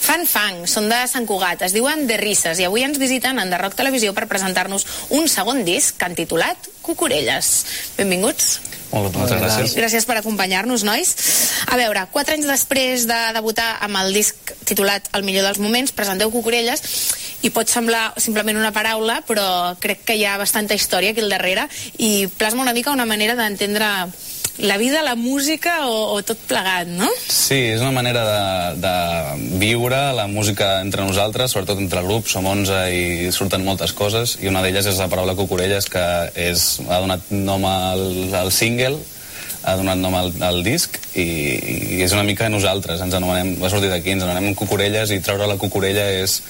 Fan 0.06 0.22
fang, 0.22 0.58
són 0.70 0.84
de 0.86 1.00
Sant 1.10 1.24
Cugat, 1.26 1.64
es 1.66 1.72
diuen 1.74 2.04
De 2.06 2.14
Risses 2.20 2.60
i 2.62 2.66
avui 2.68 2.84
ens 2.86 3.00
visiten 3.02 3.40
en 3.42 3.50
Rock 3.58 3.74
Televisió 3.74 4.12
per 4.14 4.28
presentar-nos 4.30 4.84
un 5.18 5.26
segon 5.26 5.64
disc 5.66 5.96
que 5.98 6.06
han 6.06 6.14
titulat 6.14 6.68
Cucurelles. 6.86 7.48
Benvinguts. 7.96 8.52
Molt, 8.92 9.16
moltes 9.16 9.40
gràcies. 9.40 9.74
Gràcies 9.74 10.06
per 10.06 10.20
acompanyar-nos, 10.20 10.84
nois. 10.86 11.10
A 11.66 11.78
veure, 11.80 12.04
quatre 12.14 12.36
anys 12.36 12.46
després 12.46 13.08
de 13.10 13.18
debutar 13.34 13.66
amb 13.82 13.98
el 14.04 14.14
disc 14.14 14.54
titulat 14.68 15.10
El 15.18 15.26
millor 15.26 15.42
dels 15.48 15.58
moments, 15.58 15.90
presenteu 15.90 16.30
Cucurelles 16.30 16.86
i 17.42 17.50
pot 17.50 17.66
semblar 17.66 18.12
simplement 18.22 18.62
una 18.62 18.70
paraula, 18.70 19.18
però 19.26 19.74
crec 19.82 20.06
que 20.06 20.14
hi 20.14 20.22
ha 20.22 20.38
bastanta 20.38 20.78
història 20.78 21.10
aquí 21.10 21.26
al 21.26 21.34
darrere 21.34 21.66
i 21.98 22.28
plasma 22.38 22.62
una 22.62 22.76
mica 22.78 22.94
una 22.94 23.10
manera 23.10 23.34
d'entendre 23.34 23.90
la 24.58 24.76
vida, 24.78 25.02
la 25.02 25.14
música 25.16 25.86
o, 25.86 26.14
o 26.14 26.22
tot 26.24 26.38
plegat, 26.48 26.88
no? 26.88 27.08
Sí, 27.28 27.58
és 27.74 27.82
una 27.82 27.92
manera 27.92 28.22
de, 28.24 28.80
de 28.80 29.58
viure 29.60 29.98
la 30.16 30.26
música 30.30 30.80
entre 30.80 31.04
nosaltres, 31.04 31.52
sobretot 31.52 31.80
entre 31.82 32.02
grups, 32.06 32.32
som 32.32 32.46
11 32.48 32.78
i 32.94 33.32
surten 33.36 33.64
moltes 33.66 33.92
coses, 33.96 34.38
i 34.40 34.48
una 34.48 34.62
d'elles 34.64 34.88
és 34.88 35.02
la 35.02 35.10
paraula 35.12 35.36
cucurelles, 35.36 35.90
que 35.92 36.06
és, 36.48 36.66
ha 36.88 37.02
donat 37.04 37.28
nom 37.30 37.66
al, 37.68 38.06
al 38.34 38.52
single, 38.54 38.96
ha 39.66 39.76
donat 39.76 39.98
nom 40.00 40.14
al, 40.14 40.32
al 40.46 40.62
disc, 40.64 40.96
i, 41.18 41.26
i 41.98 42.02
és 42.06 42.14
una 42.16 42.24
mica 42.24 42.48
nosaltres, 42.48 43.02
ens 43.02 43.16
anomenem, 43.18 43.56
va 43.60 43.72
sortir 43.72 43.90
d'aquí, 43.92 44.14
ens 44.14 44.24
anomenem 44.24 44.56
cucurelles, 44.56 45.12
i 45.12 45.20
treure 45.24 45.50
la 45.50 45.58
cucurella 45.60 46.06
és 46.22 46.40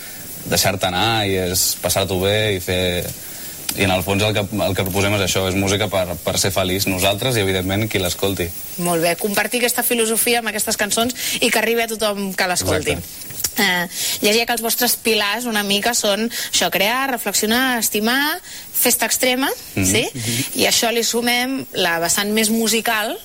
deixar-te 0.46 0.86
anar, 0.86 1.26
i 1.26 1.38
és 1.48 1.72
passar-t'ho 1.82 2.20
bé, 2.22 2.38
i 2.54 2.60
fer 2.62 2.82
i 3.76 3.82
en 3.84 3.90
el 3.90 4.02
fons 4.06 4.22
el 4.22 4.32
que, 4.32 4.40
el 4.46 4.74
que 4.76 4.84
proposem 4.86 5.14
és 5.18 5.24
això, 5.26 5.46
és 5.50 5.54
música 5.58 5.88
per, 5.92 6.06
per 6.24 6.38
ser 6.38 6.52
feliç 6.54 6.86
nosaltres 6.88 7.36
i 7.36 7.42
evidentment 7.44 7.88
qui 7.90 7.98
l'escolti. 8.00 8.46
Molt 8.78 9.02
bé, 9.02 9.16
compartir 9.20 9.60
aquesta 9.60 9.82
filosofia 9.82 10.38
amb 10.40 10.48
aquestes 10.52 10.76
cançons 10.80 11.14
i 11.40 11.50
que 11.50 11.58
arribi 11.58 11.82
a 11.84 11.88
tothom 11.90 12.30
que 12.36 12.46
l'escolti. 12.48 12.96
Eh, 13.56 13.86
llegia 14.20 14.44
que 14.44 14.52
els 14.52 14.60
vostres 14.60 14.96
pilars 15.00 15.46
una 15.48 15.62
mica 15.64 15.94
són 15.96 16.26
això, 16.28 16.68
crear, 16.70 17.08
reflexionar, 17.10 17.78
estimar, 17.80 18.38
festa 18.72 19.06
extrema, 19.08 19.48
Mhm. 19.74 19.86
sí? 19.86 20.04
I 20.60 20.66
a 20.66 20.70
això 20.70 20.92
li 20.92 21.02
sumem 21.04 21.64
la 21.72 21.98
vessant 21.98 22.32
més 22.36 22.50
musical 22.50 23.16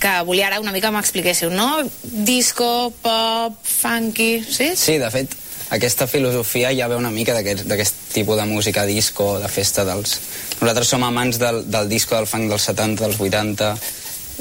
que 0.00 0.12
volia 0.24 0.46
ara 0.46 0.60
una 0.60 0.72
mica 0.72 0.90
m'expliquéssiu, 0.90 1.50
no? 1.50 1.82
Disco, 2.04 2.92
pop, 3.02 3.58
funky, 3.66 4.44
sí? 4.48 4.70
Sí, 4.76 4.96
de 4.98 5.10
fet, 5.10 5.34
aquesta 5.70 6.06
filosofia 6.06 6.70
ja 6.72 6.88
ve 6.88 6.96
una 6.96 7.10
mica 7.10 7.34
d'aquest 7.34 7.66
tipus 8.12 8.36
de 8.36 8.46
música 8.46 8.84
disco, 8.86 9.38
de 9.40 9.48
festa 9.48 9.84
dels... 9.88 10.18
Nosaltres 10.60 10.90
som 10.92 11.04
amants 11.06 11.38
del, 11.40 11.62
del 11.70 11.88
disco 11.88 12.16
del 12.16 12.28
funk 12.28 12.50
dels 12.50 12.66
70, 12.68 13.04
dels 13.04 13.20
80, 13.20 13.70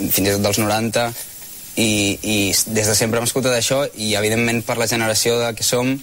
fins 0.09 0.25
i 0.25 0.33
tot 0.33 0.43
dels 0.43 0.59
90, 0.59 1.05
i, 1.79 1.91
i 2.19 2.37
des 2.75 2.91
de 2.91 2.95
sempre 2.97 3.21
hem 3.21 3.27
escoltat 3.29 3.55
això, 3.55 3.83
i 3.95 4.13
evidentment 4.19 4.63
per 4.67 4.77
la 4.79 4.87
generació 4.89 5.37
de 5.39 5.53
que 5.55 5.63
som, 5.63 5.93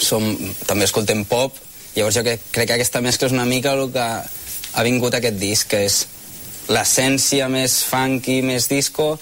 som 0.00 0.26
també 0.66 0.88
escoltem 0.88 1.24
pop, 1.28 1.56
llavors 1.94 2.18
jo 2.18 2.24
crec 2.26 2.52
que 2.54 2.78
aquesta 2.78 3.02
mescla 3.04 3.28
és 3.28 3.36
una 3.36 3.46
mica 3.48 3.74
el 3.76 3.90
que 3.94 4.06
ha 4.08 4.86
vingut 4.86 5.14
aquest 5.14 5.38
disc, 5.40 5.68
que 5.70 5.84
és 5.86 6.02
l'essència 6.68 7.48
més 7.48 7.80
funky, 7.88 8.40
més 8.44 8.68
disco, 8.68 9.16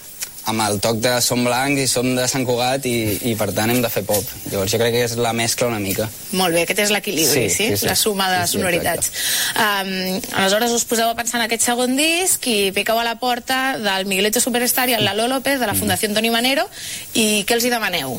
amb 0.47 0.63
el 0.63 0.77
toc 0.79 1.01
de 1.03 1.17
som 1.25 1.41
blancs 1.45 1.81
i 1.83 1.87
som 1.91 2.07
de 2.15 2.25
Sant 2.31 2.45
Cugat 2.47 2.85
i, 2.87 2.95
i 3.31 3.35
per 3.39 3.49
tant 3.57 3.71
hem 3.73 3.81
de 3.83 3.89
fer 3.91 4.05
pop. 4.07 4.23
Llavors 4.53 4.71
jo 4.71 4.79
crec 4.79 4.93
que 4.95 5.01
és 5.09 5.17
la 5.19 5.33
mescla 5.35 5.67
una 5.73 5.81
mica. 5.83 6.07
Molt 6.39 6.55
bé, 6.55 6.63
aquest 6.63 6.85
és 6.85 6.93
l'equilibri, 6.95 7.49
sí, 7.49 7.55
Sí, 7.57 7.67
sí, 7.73 7.81
sí. 7.83 7.87
La 7.91 7.97
suma 7.99 8.29
de 8.31 8.39
Sí, 8.45 8.53
sí, 8.53 8.59
sonoritats. 8.61 9.11
um, 9.57 10.21
aleshores 10.39 10.71
us 10.77 10.85
poseu 10.87 11.11
a 11.11 11.17
pensar 11.19 11.41
en 11.41 11.47
aquest 11.49 11.67
segon 11.67 11.97
disc 11.99 12.47
i 12.47 12.71
piqueu 12.77 12.99
a 13.01 13.05
la 13.09 13.17
porta 13.19 13.77
del 13.79 14.07
Miguelito 14.07 14.41
Superstar 14.41 14.89
i 14.91 14.95
el 14.95 15.05
Lalo 15.05 15.27
López 15.29 15.59
de 15.59 15.67
la 15.67 15.75
Fundació 15.75 16.13
Toni 16.15 16.31
Manero 16.31 16.69
i 17.15 17.43
què 17.47 17.59
els 17.59 17.67
hi 17.67 17.71
demaneu? 17.75 18.15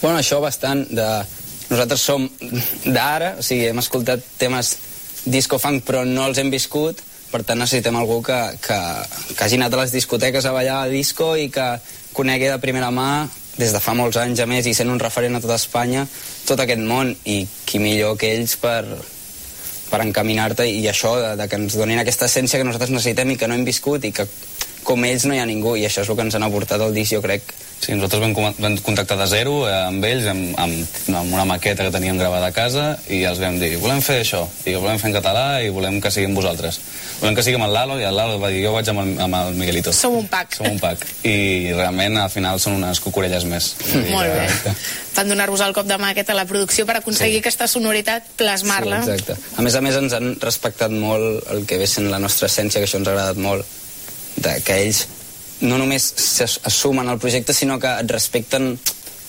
Bueno, 0.00 0.18
això 0.22 0.38
bastant 0.40 0.86
de... 0.90 1.10
Nosaltres 1.70 2.00
som 2.02 2.24
d'ara, 2.86 3.36
o 3.38 3.42
sigui, 3.46 3.68
hem 3.70 3.78
escoltat 3.78 4.24
temes 4.40 4.72
disco 5.26 5.58
funk 5.62 5.84
però 5.86 6.00
no 6.06 6.24
els 6.26 6.38
hem 6.42 6.48
viscut, 6.50 6.98
per 7.30 7.42
tant 7.46 7.60
necessitem 7.62 7.96
algú 7.96 8.20
que, 8.26 8.38
que, 8.62 8.78
que 9.34 9.44
hagi 9.44 9.58
anat 9.60 9.74
a 9.74 9.82
les 9.84 9.94
discoteques 9.94 10.46
a 10.46 10.54
ballar 10.54 10.82
a 10.84 10.90
disco 10.90 11.32
i 11.38 11.48
que 11.52 11.68
conegui 12.16 12.50
de 12.50 12.58
primera 12.62 12.90
mà 12.90 13.28
des 13.60 13.74
de 13.74 13.80
fa 13.82 13.94
molts 13.94 14.18
anys 14.20 14.40
a 14.40 14.48
més 14.50 14.66
i 14.66 14.74
sent 14.74 14.90
un 14.90 15.00
referent 15.02 15.36
a 15.36 15.42
tota 15.42 15.58
Espanya 15.60 16.06
tot 16.48 16.60
aquest 16.60 16.82
món 16.82 17.12
i 17.24 17.42
qui 17.66 17.78
millor 17.82 18.16
que 18.18 18.32
ells 18.34 18.56
per, 18.60 18.82
per 19.90 20.02
encaminar-te 20.04 20.66
i 20.70 20.86
això, 20.90 21.16
de, 21.20 21.34
de 21.38 21.48
que 21.48 21.58
ens 21.60 21.76
donin 21.78 22.00
aquesta 22.02 22.26
essència 22.30 22.60
que 22.60 22.66
nosaltres 22.66 22.94
necessitem 22.94 23.34
i 23.34 23.38
que 23.40 23.50
no 23.50 23.58
hem 23.58 23.66
viscut 23.68 24.06
i 24.06 24.14
que 24.16 24.26
com 24.86 25.04
ells 25.04 25.26
no 25.28 25.36
hi 25.36 25.42
ha 25.42 25.48
ningú 25.48 25.76
i 25.76 25.84
això 25.86 26.02
és 26.04 26.10
el 26.10 26.16
que 26.18 26.26
ens 26.26 26.38
han 26.38 26.46
aportat 26.46 26.82
el 26.82 26.96
disc 26.96 27.14
jo 27.14 27.22
crec 27.24 27.52
Sí, 27.80 27.94
nosaltres 27.96 28.20
vam, 28.20 28.34
vam 28.60 28.74
contactar 28.84 29.16
de 29.16 29.26
zero 29.30 29.62
eh, 29.64 29.72
amb 29.72 30.04
ells, 30.04 30.26
amb, 30.28 30.50
amb, 30.60 30.98
amb 31.16 31.32
una 31.32 31.46
maqueta 31.48 31.86
que 31.86 31.92
teníem 31.94 32.18
gravada 32.20 32.50
a 32.50 32.52
casa 32.52 32.90
i 33.08 33.22
els 33.24 33.40
vam 33.40 33.56
dir, 33.56 33.70
volem 33.80 34.02
fer 34.04 34.18
això, 34.20 34.42
i 34.68 34.74
ho 34.76 34.82
volem 34.82 34.98
fer 35.00 35.08
en 35.08 35.14
català 35.16 35.44
i 35.64 35.70
volem 35.72 35.96
que 36.04 36.12
sigui 36.12 36.28
amb 36.28 36.36
vosaltres. 36.36 36.76
Volem 37.22 37.38
que 37.38 37.44
sigui 37.44 37.56
amb 37.56 37.66
el 37.70 37.72
Lalo 37.72 37.96
i 38.00 38.04
el 38.04 38.16
Lalo 38.16 38.36
va 38.40 38.50
dir, 38.52 38.60
jo 38.66 38.74
vaig 38.74 38.90
amb 38.92 39.00
el, 39.00 39.14
amb 39.24 39.38
el 39.38 39.56
Miguelito. 39.56 39.94
Som 39.96 40.18
un 40.18 40.28
pack. 40.28 40.58
Som 40.58 40.68
un 40.68 40.80
pack. 40.80 41.06
I 41.24 41.72
realment 41.72 42.18
al 42.20 42.28
final 42.32 42.60
són 42.60 42.76
unes 42.76 43.00
cucurelles 43.00 43.46
més. 43.48 43.70
Molt 44.12 44.28
bé. 44.28 44.74
Van 45.16 45.32
donar-vos 45.32 45.64
el 45.64 45.72
cop 45.76 45.88
de 45.88 45.96
mà 46.00 46.12
aquest 46.12 46.32
a 46.32 46.36
la 46.36 46.44
producció 46.48 46.84
per 46.88 46.98
aconseguir 47.00 47.38
sí. 47.38 47.44
aquesta 47.46 47.68
sonoritat, 47.68 48.28
plasmar-la. 48.40 49.00
Sí, 49.08 49.16
exacte. 49.16 49.38
A 49.56 49.64
més 49.64 49.76
a 49.76 49.82
més 49.84 49.96
ens 50.00 50.16
han 50.16 50.34
respectat 50.40 50.92
molt 50.92 51.48
el 51.56 51.64
que 51.68 51.80
ve 51.80 51.88
sent 51.88 52.12
la 52.12 52.20
nostra 52.20 52.48
essència, 52.52 52.80
que 52.80 52.88
això 52.88 53.00
ens 53.00 53.08
ha 53.08 53.16
agradat 53.16 53.40
molt, 53.40 53.64
de 54.40 54.54
que 54.64 54.76
ells 54.84 55.06
no 55.60 55.78
només 55.78 56.12
s'assumen 56.16 57.08
al 57.08 57.18
projecte, 57.18 57.54
sinó 57.54 57.78
que 57.78 57.92
et 58.00 58.10
respecten 58.10 58.74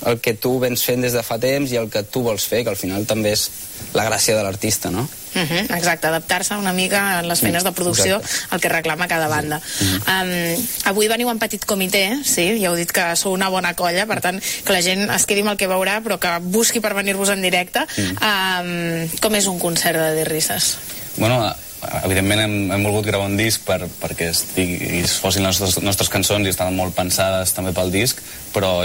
el 0.06 0.20
que 0.20 0.34
tu 0.34 0.56
vens 0.60 0.82
fent 0.82 1.04
des 1.04 1.14
de 1.14 1.22
fa 1.22 1.38
temps 1.42 1.72
i 1.72 1.78
el 1.78 1.90
que 1.92 2.02
tu 2.04 2.24
vols 2.26 2.46
fer, 2.50 2.64
que 2.66 2.72
al 2.74 2.80
final 2.80 3.06
també 3.06 3.36
és 3.36 3.50
la 3.94 4.06
gràcia 4.08 4.36
de 4.38 4.44
l'artista, 4.44 4.90
no? 4.90 5.08
Uh 5.34 5.42
-huh, 5.42 5.78
exacte, 5.78 6.08
adaptar-se 6.08 6.56
una 6.56 6.74
mica 6.74 7.20
a 7.20 7.22
les 7.22 7.40
feines 7.40 7.64
de 7.64 7.72
producció 7.72 8.18
Exacte. 8.18 8.48
al 8.50 8.62
que 8.62 8.70
reclama 8.70 9.08
cada 9.08 9.28
banda. 9.28 9.62
Um, 9.82 10.68
avui 10.84 11.08
veniu 11.08 11.30
en 11.30 11.40
petit 11.40 11.66
comitè, 11.66 12.24
sí, 12.24 12.60
ja 12.60 12.70
heu 12.70 12.76
dit 12.76 12.92
que 12.92 13.16
sou 13.16 13.34
una 13.34 13.50
bona 13.50 13.74
colla, 13.74 14.06
per 14.06 14.22
tant, 14.22 14.42
que 14.66 14.74
la 14.74 14.82
gent 14.82 15.10
es 15.10 15.26
quedi 15.26 15.42
amb 15.42 15.52
el 15.52 15.58
que 15.58 15.68
veurà, 15.68 16.02
però 16.02 16.20
que 16.20 16.40
busqui 16.42 16.80
per 16.80 16.94
venir-vos 16.94 17.30
en 17.30 17.42
directe. 17.42 17.86
Um, 17.98 19.10
com 19.22 19.36
és 19.36 19.46
un 19.46 19.60
concert 19.60 19.98
de 19.98 20.16
dir 20.16 20.28
risses? 20.28 20.78
Bueno, 21.16 21.56
evidentment 22.04 22.42
hem, 22.44 22.54
hem 22.74 22.84
volgut 22.86 23.08
gravar 23.08 23.30
un 23.30 23.38
disc 23.40 23.64
per, 23.66 23.80
perquè 24.02 24.30
estigui, 24.32 25.02
fossin 25.22 25.46
les 25.46 25.58
nostres, 25.60 25.82
nostres 25.84 26.12
cançons 26.14 26.46
i 26.46 26.52
estan 26.54 26.76
molt 26.78 26.94
pensades 26.98 27.54
també 27.58 27.74
pel 27.74 27.90
disc, 27.94 28.22
però 28.54 28.84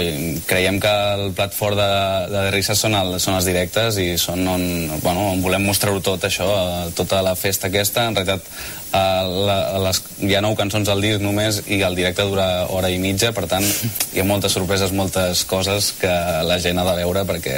creiem 0.49 0.79
que 0.81 0.93
el 1.17 1.31
plat 1.37 1.53
fort 1.53 1.77
de, 1.77 1.89
de 2.31 2.43
Risses 2.55 2.81
són, 2.81 2.97
el, 2.97 3.17
són 3.23 3.37
els 3.37 3.47
directes 3.47 3.99
i 4.01 4.09
són 4.21 4.41
on, 4.49 4.65
bueno, 5.03 5.29
on 5.35 5.45
volem 5.45 5.67
mostrar-ho 5.69 6.01
tot 6.01 6.25
això, 6.25 6.49
tota 6.97 7.21
la 7.25 7.35
festa 7.37 7.69
aquesta. 7.69 8.07
En 8.07 8.17
realitat 8.17 8.45
eh, 8.47 9.23
la, 9.47 9.59
les, 9.87 10.01
hi 10.25 10.33
ha 10.33 10.43
nou 10.45 10.57
cançons 10.57 10.89
al 10.89 11.03
disc 11.03 11.21
només 11.23 11.61
i 11.67 11.83
el 11.85 11.97
directe 11.99 12.25
dura 12.25 12.65
hora 12.73 12.89
i 12.89 12.99
mitja, 13.03 13.33
per 13.35 13.45
tant 13.51 13.65
hi 13.65 14.23
ha 14.23 14.27
moltes 14.27 14.57
sorpreses, 14.57 14.95
moltes 14.95 15.45
coses 15.45 15.93
que 16.01 16.13
la 16.47 16.61
gent 16.63 16.81
ha 16.81 16.87
de 16.87 16.99
veure 17.03 17.27
perquè 17.29 17.57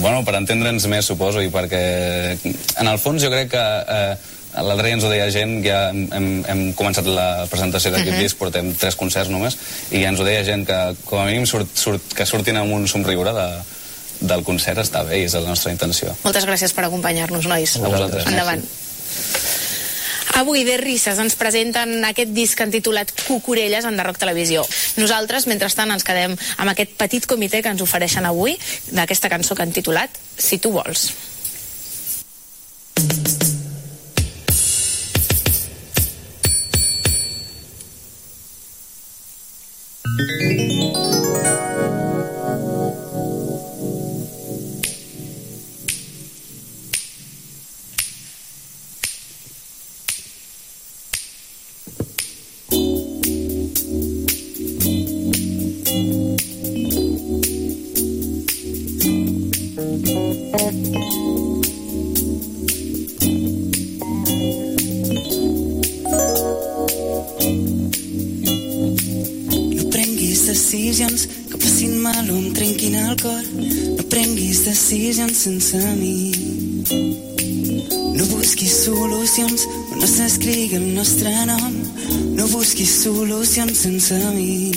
bueno, 0.00 0.24
per 0.24 0.34
entendre'ns 0.38 0.86
més, 0.90 1.06
suposo, 1.08 1.40
i 1.42 1.48
perquè 1.52 1.80
en 2.80 2.88
el 2.90 2.98
fons 3.02 3.22
jo 3.22 3.30
crec 3.32 3.50
que 3.54 3.62
eh, 3.62 4.14
l'altre 4.60 4.86
dia 4.88 4.96
ens 4.98 5.04
ho 5.06 5.10
deia 5.10 5.30
gent, 5.30 5.56
ja 5.64 5.80
hem, 5.90 6.42
hem, 6.48 6.62
començat 6.78 7.06
la 7.06 7.46
presentació 7.50 7.92
d'aquest 7.94 8.16
Mhm. 8.16 8.22
disc, 8.22 8.36
portem 8.36 8.72
tres 8.74 8.96
concerts 8.96 9.30
només, 9.30 9.56
i 9.90 10.02
ja 10.02 10.08
ens 10.10 10.20
ho 10.20 10.24
deia 10.26 10.44
gent 10.44 10.66
que 10.66 10.80
com 11.04 11.20
a 11.20 11.26
mínim 11.26 11.46
surt, 11.46 11.68
surt, 11.74 12.02
que 12.14 12.26
surtin 12.26 12.56
amb 12.56 12.72
un 12.72 12.88
somriure 12.88 13.32
de, 13.32 13.48
del 14.20 14.42
concert 14.44 14.78
està 14.82 15.04
bé 15.06 15.22
i 15.22 15.24
és 15.24 15.34
la 15.34 15.46
nostra 15.48 15.72
intenció. 15.72 16.14
Moltes 16.24 16.44
gràcies 16.46 16.74
per 16.76 16.84
acompanyar-nos, 16.84 17.46
nois. 17.46 17.76
A 17.76 17.88
vosaltres. 17.88 18.26
Endavant. 18.26 18.64
Avui 20.38 20.62
de 20.64 20.76
risses 20.80 21.18
ens 21.18 21.34
presenten 21.36 22.04
aquest 22.06 22.30
disc 22.36 22.60
intitulat 22.62 23.10
Cucurelles 23.26 23.84
en 23.88 23.98
Rock 23.98 24.20
Televisió. 24.22 24.64
Nosaltres, 25.00 25.48
mentrestant, 25.50 25.90
ens 25.90 26.06
quedem 26.06 26.36
amb 26.58 26.72
aquest 26.72 26.94
petit 27.00 27.26
comitè 27.26 27.62
que 27.64 27.72
ens 27.74 27.82
ofereixen 27.82 28.28
avui 28.28 28.56
d'aquesta 28.94 29.32
cançó 29.32 29.56
que 29.56 29.66
han 29.66 29.74
titulat 29.74 30.10
Si 30.38 30.58
tu 30.58 30.72
vols. 30.72 31.10
No 40.10 40.69
decisions 74.90 75.36
sense 75.36 75.78
mi. 76.00 76.32
No 78.18 78.24
busquis 78.26 78.72
solucions 78.84 79.66
on 79.92 80.00
no 80.00 80.06
s'escrigui 80.06 80.74
el 80.80 80.86
nostre 80.96 81.30
nom. 81.46 81.76
No 82.34 82.48
busquis 82.48 82.90
solucions 83.04 83.78
sense 83.84 84.18
mi. 84.34 84.72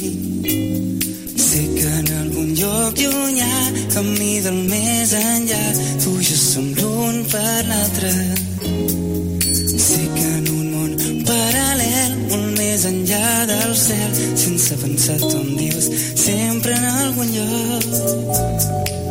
Sé 1.48 1.62
que 1.78 1.90
en 1.98 2.12
algun 2.20 2.54
lloc 2.60 3.02
llunyà, 3.02 3.56
camí 3.96 4.38
del 4.46 4.60
més 4.70 5.16
enllà, 5.18 5.64
tu 6.04 6.14
i 6.22 6.30
jo 6.30 6.38
som 6.38 6.70
l'un 6.78 7.18
per 7.34 7.66
l'altre. 7.72 8.14
Sé 9.88 10.02
que 10.14 10.28
en 10.38 10.52
un 10.60 10.68
món 10.76 11.24
paral·lel, 11.26 12.20
molt 12.30 12.52
més 12.60 12.86
enllà 12.92 13.48
del 13.50 13.74
cel, 13.88 14.12
sense 14.46 14.78
pensar 14.86 15.18
em 15.42 15.56
dius 15.58 15.90
sempre 16.28 16.78
en 16.78 16.92
algun 17.02 17.34
lloc. 17.40 19.03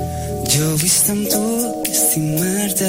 Jo 0.62 0.74
estar 0.86 1.16
amb 1.16 1.26
tu, 1.26 1.46
estimar-te, 1.90 2.88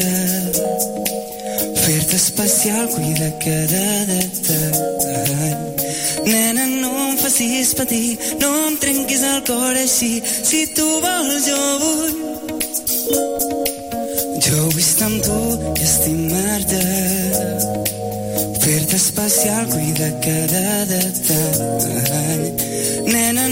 fer-te 1.82 2.17
especial, 2.19 2.86
cuidar 2.93 3.32
cada 3.41 3.88
detall. 4.09 5.55
Nena, 6.28 6.67
no 6.84 6.91
em 7.07 7.17
facis 7.17 7.74
patir, 7.74 8.19
no 8.43 8.51
em 8.67 8.78
trenquis 8.78 9.24
el 9.26 9.41
cor 9.47 9.74
així, 9.74 10.11
si 10.21 10.67
tu 10.78 10.86
vols 11.01 11.49
jo 11.49 11.63
vull. 11.82 12.13
Jo 14.49 14.69
estar 14.86 15.09
amb 15.09 15.26
tu 15.26 15.41
estimar-te, 15.88 16.84
fer-te 18.67 19.01
especial, 19.01 19.65
cuidar 19.74 20.13
cada 20.28 20.86
detall. 20.93 22.45
Nena, 23.09 23.42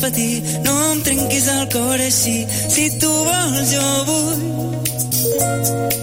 patir, 0.00 0.42
no 0.64 0.92
em 0.92 1.00
trenquis 1.02 1.48
el 1.48 1.68
cor 1.72 1.98
així, 1.98 2.46
si 2.48 2.88
tu 2.98 3.10
vols 3.10 3.72
jo 3.74 3.86
vull. 4.10 5.97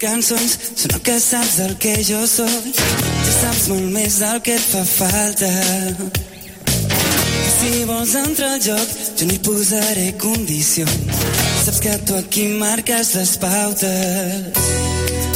Cançons 0.00 0.56
són 0.80 0.94
el 0.96 1.02
que 1.04 1.16
saps 1.20 1.56
del 1.60 1.74
que 1.82 1.92
jo 2.06 2.20
sóc, 2.28 2.68
ja 3.26 3.32
saps 3.36 3.68
molt 3.68 3.88
més 3.92 4.18
del 4.22 4.40
que 4.44 4.54
et 4.56 4.66
fa 4.72 4.82
falta. 4.88 5.50
I 7.40 7.50
si 7.56 7.84
vols 7.88 8.14
entrar 8.20 8.54
al 8.54 8.62
joc, 8.64 8.94
jo 9.18 9.28
no 9.28 9.36
hi 9.36 9.40
posaré 9.44 10.06
condicions. 10.22 11.24
Saps 11.66 11.80
que 11.84 11.96
tu 12.08 12.16
aquí 12.16 12.46
marques 12.62 13.12
les 13.18 13.36
pautes. 13.42 14.68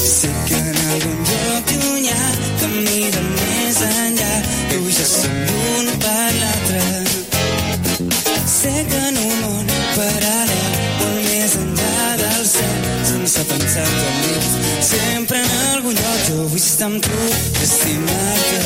Sé 0.05 0.31
que 0.49 0.61
en 0.73 0.81
algun 0.95 1.21
lloc 1.29 1.75
llunyà, 1.83 2.21
camí 2.62 3.01
del 3.17 3.29
més 3.37 3.83
enllà, 3.91 4.33
tu 4.71 4.81
jo 4.97 5.09
som 5.11 5.37
l'un 5.51 5.93
per 6.05 6.31
l'altre. 6.41 6.85
Sé 8.55 8.73
que 8.89 9.03
en 9.11 9.21
un 9.27 9.37
món 9.43 9.75
paral·lel, 9.97 10.71
molt 11.03 11.21
més 11.29 11.59
enllà 11.61 12.09
del 12.23 12.47
cel, 12.55 12.79
sense 13.12 13.47
pensar 13.53 13.89
tu 13.91 14.07
em 14.09 14.23
dius, 14.25 14.34
sempre 14.85 15.39
en 15.39 15.51
algun 15.72 15.95
lloc 15.97 16.18
jo 16.28 16.43
vull 16.51 16.61
estar 16.61 16.89
amb 16.91 17.01
tu, 17.05 17.20
estimar-te. 17.64 18.61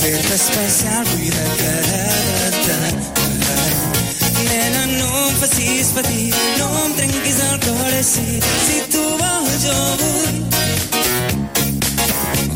Fer-te 0.00 0.34
especial, 0.34 1.04
cuidar-te 1.10 1.72
de 1.88 2.48
tant. 2.66 3.00
Nena, 4.46 4.86
no 4.94 5.10
em 5.26 5.36
facis 5.42 5.92
patir, 5.96 6.30
no 6.60 6.70
em 6.86 6.96
trenquis 7.00 7.42
el 7.50 7.60
cor 7.66 7.92
així. 7.98 8.40
Si 8.64 8.80
tu 8.94 9.04
vols, 9.20 9.60
jo 9.66 9.76
vull. 10.00 10.40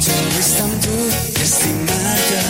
Jo 0.08 0.18
vull 0.22 0.40
estar 0.46 0.66
amb 0.70 0.88
tu, 0.88 0.98
estimar-te. 1.44 2.42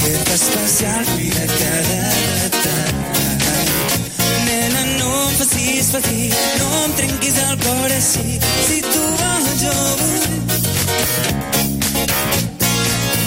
Fer-te 0.00 0.34
especial, 0.42 1.08
cuidar-te 1.14 1.72
de 1.76 2.04
tant. 2.08 2.29
Em 5.80 5.84
facis 5.84 5.92
patir, 5.92 6.30
no 6.58 6.84
em 6.84 6.92
trenquis 6.92 7.36
el 7.40 7.56
cor 7.64 7.92
així. 7.94 8.38
Si 8.66 8.80
tu 8.84 9.00
vols, 9.20 9.46
jo 9.62 9.76
vull. 10.00 10.24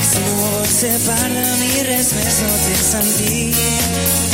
Si 0.09 0.19
no 0.19 0.33
vols 0.37 0.75
ser 0.77 0.99
part 1.05 1.33
de 1.33 1.47
mi, 1.61 1.71
res 1.87 2.11
més 2.13 2.37
no 2.45 2.53
té 2.65 2.75
sentit. 2.89 3.57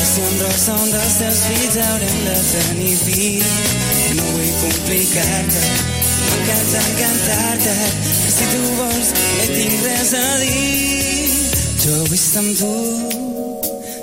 Si 0.09 0.25
un 0.25 0.35
rosa 0.41 0.75
un 0.83 0.91
dels 0.91 1.15
teus 1.21 1.39
fills 1.47 1.79
haurem 1.85 2.19
de 2.25 2.35
tenir 2.51 2.97
fills. 3.05 3.55
No 4.19 4.27
vull 4.33 4.53
complicar-te, 4.65 5.65
m'encanta 6.19 6.85
encantar-te. 6.91 7.77
Si 8.35 8.51
tu 8.51 8.63
vols, 8.81 9.13
no 9.37 9.49
tinc 9.55 9.83
res 9.87 10.13
a 10.19 10.29
dir. 10.43 11.31
Jo 11.85 12.03
vull 12.03 12.19
estar 12.19 12.43
amb 12.43 12.53
tu, 12.59 12.75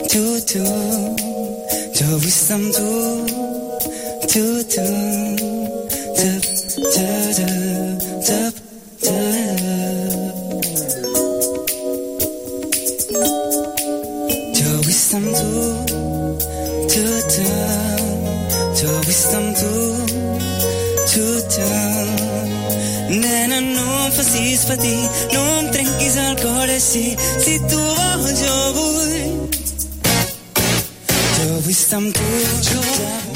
tu, 0.08 0.24
tu. 0.54 0.68
Jo 1.96 2.12
vull 2.16 2.28
estar 2.32 2.56
amb 2.56 2.72
tu, 2.76 3.35
tu, 4.36 4.62
tu. 4.64 4.82
Tup, 6.16 6.42
tup, 6.92 7.34
tup, 7.36 7.75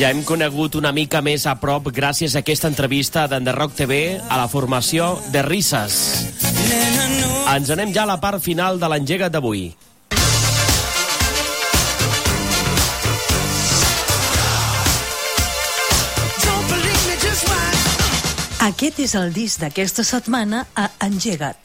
Ja 0.01 0.09
hem 0.09 0.23
conegut 0.25 0.79
una 0.79 0.95
mica 0.97 1.21
més 1.21 1.43
a 1.45 1.53
prop 1.61 1.91
gràcies 1.93 2.33
a 2.33 2.41
aquesta 2.41 2.71
entrevista 2.71 3.27
d'Enderrock 3.29 3.75
TV 3.77 3.97
a 4.17 4.39
la 4.41 4.47
formació 4.49 5.11
de 5.29 5.43
Risses. 5.45 5.97
Ens 7.53 7.69
anem 7.75 7.93
ja 7.93 8.07
a 8.07 8.09
la 8.09 8.17
part 8.23 8.41
final 8.41 8.81
de 8.81 8.89
l'engega 8.89 9.29
d'avui. 9.29 9.67
Aquest 18.71 19.03
és 19.05 19.15
el 19.21 19.35
disc 19.37 19.61
d'aquesta 19.61 20.01
setmana 20.01 20.63
a 20.73 20.87
Engegat. 21.05 21.61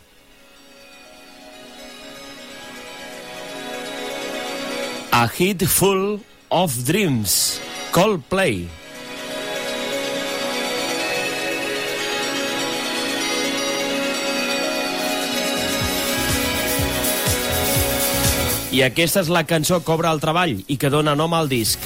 A 5.16 5.24
Hit 5.32 5.64
Full 5.72 6.20
of 6.52 6.76
Dreams, 6.84 7.62
Coldplay. 7.96 8.66
I 18.76 18.82
aquesta 18.84 19.24
és 19.24 19.32
la 19.32 19.46
cançó 19.48 19.80
que 19.80 19.96
obre 19.96 20.12
el 20.12 20.20
treball 20.20 20.58
i 20.68 20.76
que 20.76 20.92
dona 20.92 21.16
nom 21.16 21.40
al 21.40 21.48
disc. 21.48 21.80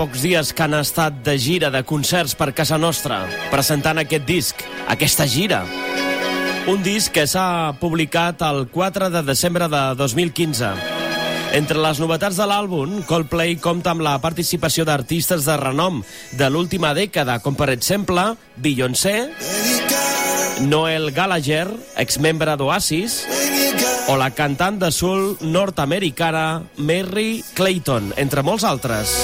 Pocs 0.00 0.22
dies 0.24 0.54
que 0.56 0.64
han 0.64 0.72
estat 0.78 1.18
de 1.26 1.34
gira 1.36 1.68
de 1.68 1.82
concerts 1.84 2.32
per 2.32 2.54
casa 2.56 2.78
nostra, 2.80 3.18
presentant 3.52 3.98
aquest 4.00 4.24
disc, 4.24 4.62
aquesta 4.88 5.26
gira. 5.28 5.58
Un 6.72 6.80
disc 6.80 7.12
que 7.12 7.26
s'ha 7.28 7.74
publicat 7.82 8.40
el 8.46 8.62
4 8.72 9.10
de 9.12 9.20
desembre 9.28 9.68
de 9.68 9.82
2015. 9.98 10.70
Entre 11.58 11.82
les 11.84 12.00
novetats 12.00 12.38
de 12.40 12.46
l'àlbum, 12.48 13.02
Coldplay 13.10 13.58
compta 13.60 13.92
amb 13.92 14.06
la 14.06 14.14
participació 14.24 14.86
d'artistes 14.88 15.44
de 15.44 15.58
renom 15.60 16.00
de 16.32 16.48
l'última 16.48 16.94
dècada, 16.96 17.36
com 17.44 17.58
per 17.58 17.68
exemple 17.74 18.24
Beyoncé, 18.56 19.18
Noel 20.64 21.10
Gallagher, 21.12 21.66
exmembre 22.00 22.56
d'Oasis, 22.56 23.20
o 24.08 24.16
la 24.16 24.32
cantant 24.32 24.80
de 24.80 24.88
soul 24.94 25.36
nord-americana 25.44 26.62
Mary 26.78 27.44
Clayton, 27.52 28.14
entre 28.16 28.46
molts 28.46 28.64
altres. 28.64 29.18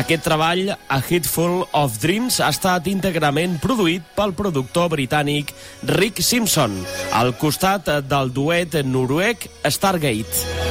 Aquest 0.00 0.22
treball, 0.24 0.70
A 0.88 0.98
Hitful 1.04 1.66
of 1.76 1.98
Dreams, 2.00 2.38
ha 2.40 2.48
estat 2.54 2.88
íntegrament 2.88 3.58
produït 3.60 4.06
pel 4.16 4.32
productor 4.38 4.88
britànic 4.94 5.52
Rick 5.92 6.24
Simpson, 6.24 6.78
al 7.20 7.34
costat 7.36 7.92
del 8.08 8.32
duet 8.32 8.80
noruec 8.88 9.50
Stargate. 9.68 10.69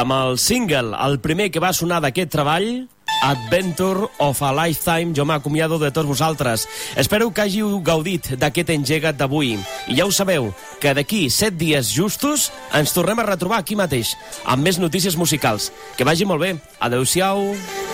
amb 0.00 0.12
el 0.12 0.38
single, 0.38 0.96
el 1.06 1.20
primer 1.24 1.50
que 1.54 1.62
va 1.62 1.72
sonar 1.76 2.00
d'aquest 2.04 2.32
treball, 2.34 2.66
Adventure 3.22 4.08
of 4.20 4.42
a 4.42 4.50
Lifetime, 4.52 5.14
jo 5.16 5.24
m'acomiado 5.24 5.78
de 5.78 5.92
tots 5.94 6.08
vosaltres. 6.08 6.66
Espero 7.00 7.30
que 7.32 7.46
hàgiu 7.46 7.78
gaudit 7.86 8.34
d'aquest 8.36 8.74
engegat 8.74 9.16
d'avui. 9.16 9.54
I 9.88 9.96
ja 10.00 10.06
ho 10.06 10.12
sabeu, 10.12 10.50
que 10.82 10.92
d'aquí 10.92 11.26
set 11.30 11.56
dies 11.56 11.94
justos 11.94 12.50
ens 12.76 12.92
tornem 12.92 13.22
a 13.22 13.28
retrobar 13.30 13.62
aquí 13.62 13.78
mateix, 13.78 14.16
amb 14.44 14.66
més 14.66 14.82
notícies 14.82 15.16
musicals. 15.16 15.72
Que 15.96 16.04
vagi 16.04 16.28
molt 16.28 16.44
bé. 16.44 16.56
Adeu-siau. 16.80 17.52
Adéu-siau. 17.54 17.85